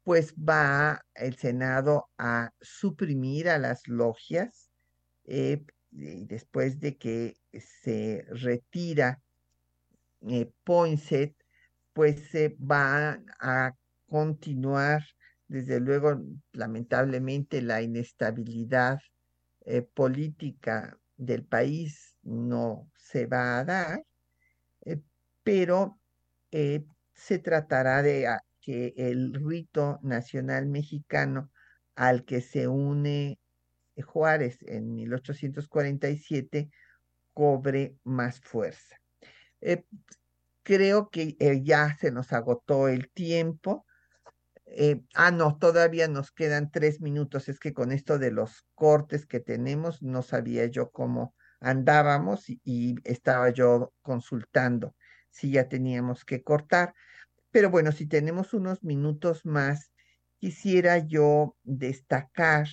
pues 0.03 0.33
va 0.35 1.01
el 1.15 1.35
Senado 1.35 2.09
a 2.17 2.51
suprimir 2.61 3.49
a 3.49 3.57
las 3.57 3.87
logias 3.87 4.69
eh, 5.25 5.63
después 5.91 6.79
de 6.79 6.97
que 6.97 7.35
se 7.51 8.25
retira 8.29 9.21
Poinsett, 10.63 11.35
pues 11.93 12.29
se 12.29 12.55
va 12.59 13.19
a 13.39 13.73
continuar, 14.07 15.03
desde 15.47 15.79
luego, 15.79 16.21
lamentablemente, 16.51 17.61
la 17.61 17.81
inestabilidad 17.81 18.99
eh, 19.69 19.81
política 19.81 20.97
del 21.17 21.43
país 21.43 22.15
no 22.23 22.89
se 22.95 23.25
va 23.25 23.59
a 23.59 23.65
dar, 23.65 24.01
eh, 24.85 25.01
pero 25.43 25.99
eh, 26.51 26.85
se 27.13 27.39
tratará 27.39 28.01
de 28.01 28.29
que 28.61 28.93
el 28.95 29.33
rito 29.33 29.99
nacional 30.03 30.67
mexicano 30.67 31.51
al 31.95 32.23
que 32.23 32.39
se 32.39 32.69
une 32.69 33.39
Juárez 34.05 34.59
en 34.61 34.93
1847 34.93 36.69
cobre 37.33 37.97
más 38.05 38.39
fuerza. 38.39 38.95
creo 40.63 41.09
que 41.09 41.35
ya 41.65 41.97
se 41.99 42.11
nos 42.11 42.31
agotó 42.31 42.87
el 42.87 43.09
tiempo. 43.09 43.85
Eh, 44.69 45.01
ah, 45.13 45.31
no, 45.31 45.57
todavía 45.57 46.07
nos 46.07 46.31
quedan 46.31 46.71
tres 46.71 47.01
minutos. 47.01 47.49
Es 47.49 47.59
que 47.59 47.73
con 47.73 47.91
esto 47.91 48.19
de 48.19 48.31
los 48.31 48.65
cortes 48.75 49.25
que 49.25 49.39
tenemos, 49.39 50.01
no 50.01 50.21
sabía 50.21 50.65
yo 50.65 50.91
cómo 50.91 51.35
andábamos 51.59 52.49
y, 52.49 52.61
y 52.63 52.95
estaba 53.03 53.49
yo 53.49 53.93
consultando 54.01 54.95
si 55.29 55.51
ya 55.51 55.67
teníamos 55.67 56.25
que 56.25 56.43
cortar. 56.43 56.93
Pero 57.51 57.69
bueno, 57.69 57.91
si 57.91 58.07
tenemos 58.07 58.53
unos 58.53 58.83
minutos 58.83 59.45
más, 59.45 59.91
quisiera 60.37 60.99
yo 60.99 61.55
destacar 61.63 62.67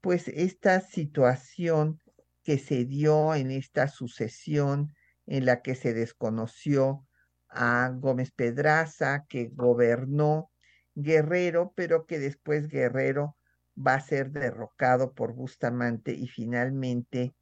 pues 0.00 0.28
esta 0.28 0.80
situación 0.80 2.00
que 2.42 2.58
se 2.58 2.84
dio 2.84 3.34
en 3.34 3.50
esta 3.50 3.88
sucesión 3.88 4.94
en 5.26 5.44
la 5.46 5.62
que 5.62 5.74
se 5.74 5.94
desconoció 5.94 7.04
a 7.48 7.90
Gómez 7.92 8.30
Pedraza, 8.30 9.26
que 9.28 9.50
gobernó 9.52 10.50
Guerrero, 10.96 11.74
pero 11.76 12.06
que 12.06 12.18
después 12.18 12.68
Guerrero 12.68 13.36
va 13.76 13.94
a 13.94 14.00
ser 14.00 14.30
derrocado 14.30 15.12
por 15.12 15.34
Bustamante 15.34 16.12
y 16.12 16.26
finalmente 16.26 17.34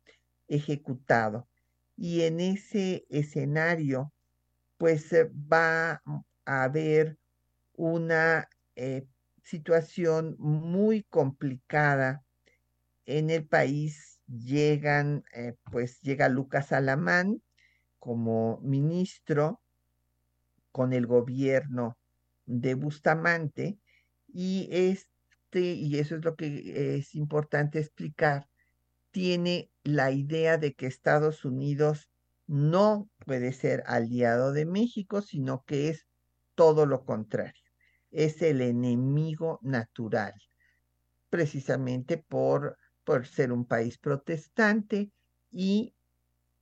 ejecutado. 0.48 1.48
Y 1.96 2.22
en 2.22 2.40
ese 2.40 3.06
escenario, 3.08 4.12
pues 4.76 5.12
eh, 5.12 5.30
va 5.32 6.02
a 6.44 6.64
haber 6.64 7.16
una 7.76 8.48
eh, 8.74 9.06
situación 9.42 10.34
muy 10.40 11.04
complicada 11.04 12.24
en 13.06 13.30
el 13.30 13.46
país. 13.46 14.20
Llegan, 14.26 15.22
eh, 15.32 15.54
pues 15.70 16.00
llega 16.00 16.28
Lucas 16.28 16.72
Alamán 16.72 17.40
como 18.00 18.58
ministro 18.62 19.60
con 20.72 20.92
el 20.92 21.06
gobierno 21.06 21.96
de 22.46 22.74
Bustamante 22.74 23.78
y 24.28 24.68
este, 24.70 25.60
y 25.60 25.98
eso 25.98 26.16
es 26.16 26.24
lo 26.24 26.34
que 26.34 26.96
es 26.98 27.14
importante 27.14 27.78
explicar, 27.78 28.48
tiene 29.10 29.70
la 29.84 30.10
idea 30.10 30.58
de 30.58 30.74
que 30.74 30.86
Estados 30.86 31.44
Unidos 31.44 32.10
no 32.46 33.08
puede 33.24 33.52
ser 33.52 33.84
aliado 33.86 34.52
de 34.52 34.66
México, 34.66 35.22
sino 35.22 35.62
que 35.64 35.88
es 35.88 36.06
todo 36.54 36.86
lo 36.86 37.04
contrario. 37.04 37.62
Es 38.10 38.42
el 38.42 38.60
enemigo 38.60 39.58
natural, 39.62 40.34
precisamente 41.30 42.18
por, 42.18 42.76
por 43.04 43.26
ser 43.26 43.52
un 43.52 43.64
país 43.64 43.98
protestante 43.98 45.10
y 45.50 45.94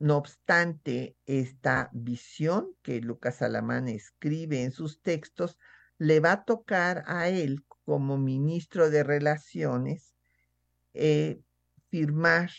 no 0.03 0.17
obstante 0.17 1.17
esta 1.27 1.89
visión 1.93 2.75
que 2.83 3.01
Lucas 3.01 3.41
Alamán 3.41 3.87
escribe 3.87 4.65
en 4.65 4.73
sus 4.73 5.01
textos, 5.01 5.57
le 5.97 6.19
va 6.19 6.33
a 6.33 6.45
tocar 6.45 7.05
a 7.07 7.29
él 7.29 7.65
como 7.85 8.19
ministro 8.19 8.91
de 8.91 9.05
Relaciones 9.05 10.17
eh, 10.93 11.41
firmar 11.89 12.51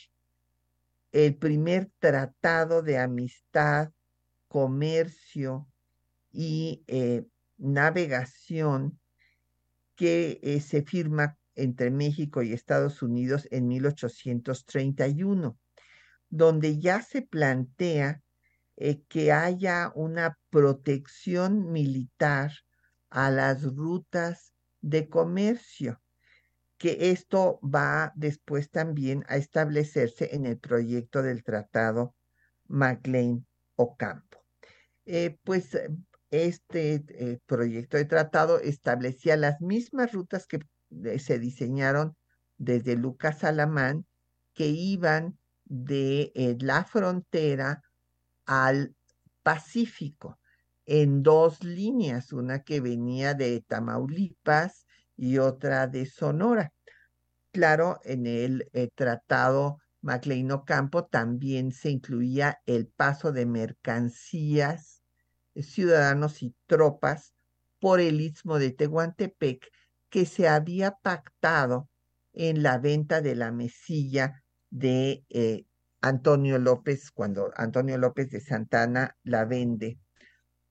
el 1.11 1.35
primer 1.35 1.91
tratado 1.99 2.81
de 2.81 2.97
amistad, 2.97 3.91
comercio 4.47 5.67
y 6.31 6.85
eh, 6.87 7.25
navegación 7.57 9.01
que 9.95 10.39
eh, 10.41 10.61
se 10.61 10.81
firma 10.81 11.37
entre 11.55 11.91
México 11.91 12.41
y 12.41 12.53
Estados 12.53 13.01
Unidos 13.01 13.49
en 13.51 13.67
1831 13.67 15.59
donde 16.33 16.79
ya 16.79 17.03
se 17.03 17.21
plantea 17.21 18.23
eh, 18.75 19.03
que 19.07 19.31
haya 19.31 19.91
una 19.93 20.39
protección 20.49 21.71
militar 21.71 22.51
a 23.11 23.29
las 23.29 23.61
rutas 23.75 24.51
de 24.81 25.09
comercio, 25.09 26.01
que 26.79 27.11
esto 27.11 27.59
va 27.61 28.13
después 28.15 28.71
también 28.71 29.23
a 29.27 29.37
establecerse 29.37 30.35
en 30.35 30.47
el 30.47 30.57
proyecto 30.57 31.21
del 31.21 31.43
Tratado 31.43 32.15
MacLean 32.65 33.45
Ocampo. 33.75 34.43
Eh, 35.05 35.37
pues 35.43 35.77
este 36.31 37.05
eh, 37.09 37.39
proyecto 37.45 37.97
de 37.97 38.05
tratado 38.05 38.59
establecía 38.59 39.37
las 39.37 39.61
mismas 39.61 40.13
rutas 40.13 40.47
que 40.47 40.61
se 41.19 41.37
diseñaron 41.37 42.17
desde 42.57 42.95
Lucas 42.95 43.43
Alamán, 43.43 44.07
que 44.55 44.65
iban 44.65 45.37
de 45.65 46.31
eh, 46.35 46.57
la 46.59 46.83
frontera 46.83 47.81
al 48.45 48.95
Pacífico 49.43 50.39
en 50.85 51.23
dos 51.23 51.63
líneas, 51.63 52.33
una 52.33 52.63
que 52.63 52.81
venía 52.81 53.33
de 53.33 53.61
Tamaulipas 53.61 54.85
y 55.17 55.37
otra 55.37 55.87
de 55.87 56.05
Sonora. 56.05 56.73
Claro, 57.51 57.99
en 58.03 58.25
el 58.25 58.69
eh, 58.73 58.89
tratado 58.95 59.79
Macleino 60.01 60.65
Campo 60.65 61.05
también 61.05 61.71
se 61.71 61.89
incluía 61.89 62.59
el 62.65 62.87
paso 62.87 63.31
de 63.31 63.45
mercancías, 63.45 65.01
ciudadanos 65.55 66.41
y 66.41 66.53
tropas 66.65 67.33
por 67.79 67.99
el 67.99 68.21
istmo 68.21 68.59
de 68.59 68.71
Tehuantepec 68.71 69.69
que 70.09 70.25
se 70.25 70.47
había 70.47 70.91
pactado 71.01 71.89
en 72.33 72.63
la 72.63 72.77
venta 72.79 73.21
de 73.21 73.35
la 73.35 73.51
mesilla 73.51 74.42
de 74.73 75.23
eh, 75.29 75.65
Antonio 76.01 76.57
López, 76.57 77.11
cuando 77.11 77.51
Antonio 77.55 77.97
López 77.99 78.31
de 78.31 78.41
Santana 78.41 79.15
la 79.23 79.45
vende 79.45 79.99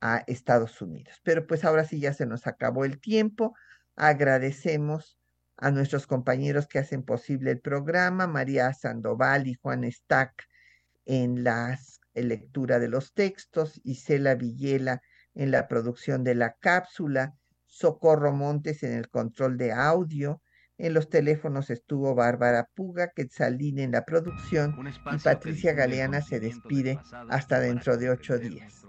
a 0.00 0.24
Estados 0.26 0.82
Unidos. 0.82 1.20
Pero 1.22 1.46
pues 1.46 1.64
ahora 1.64 1.84
sí 1.84 2.00
ya 2.00 2.12
se 2.12 2.26
nos 2.26 2.48
acabó 2.48 2.84
el 2.84 3.00
tiempo. 3.00 3.54
Agradecemos 3.94 5.16
a 5.56 5.70
nuestros 5.70 6.08
compañeros 6.08 6.66
que 6.66 6.80
hacen 6.80 7.04
posible 7.04 7.52
el 7.52 7.60
programa, 7.60 8.26
María 8.26 8.74
Sandoval 8.74 9.46
y 9.46 9.54
Juan 9.54 9.90
Stack 9.90 10.48
en 11.06 11.44
la 11.44 11.78
lectura 12.14 12.80
de 12.80 12.88
los 12.88 13.14
textos, 13.14 13.80
Isela 13.84 14.34
Villela 14.34 15.00
en 15.34 15.52
la 15.52 15.68
producción 15.68 16.24
de 16.24 16.34
la 16.34 16.54
cápsula, 16.54 17.36
Socorro 17.66 18.32
Montes 18.32 18.82
en 18.82 18.94
el 18.94 19.08
control 19.08 19.56
de 19.56 19.70
audio, 19.70 20.42
en 20.82 20.94
los 20.94 21.08
teléfonos 21.08 21.70
estuvo 21.70 22.16
Bárbara 22.16 22.68
Puga, 22.74 23.12
Quetzalín 23.14 23.78
en 23.78 23.92
la 23.92 24.04
producción 24.04 24.76
y 25.12 25.18
Patricia 25.18 25.74
Galeana 25.74 26.20
se 26.22 26.40
despide 26.40 26.98
hasta 27.30 27.60
dentro 27.60 27.96
de 27.96 28.10
ocho 28.10 28.36
días. 28.36 28.84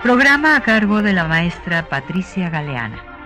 Programa 0.00 0.56
a 0.56 0.62
cargo 0.62 1.02
de 1.02 1.12
la 1.12 1.26
maestra 1.26 1.88
Patricia 1.88 2.50
Galeana. 2.50 3.17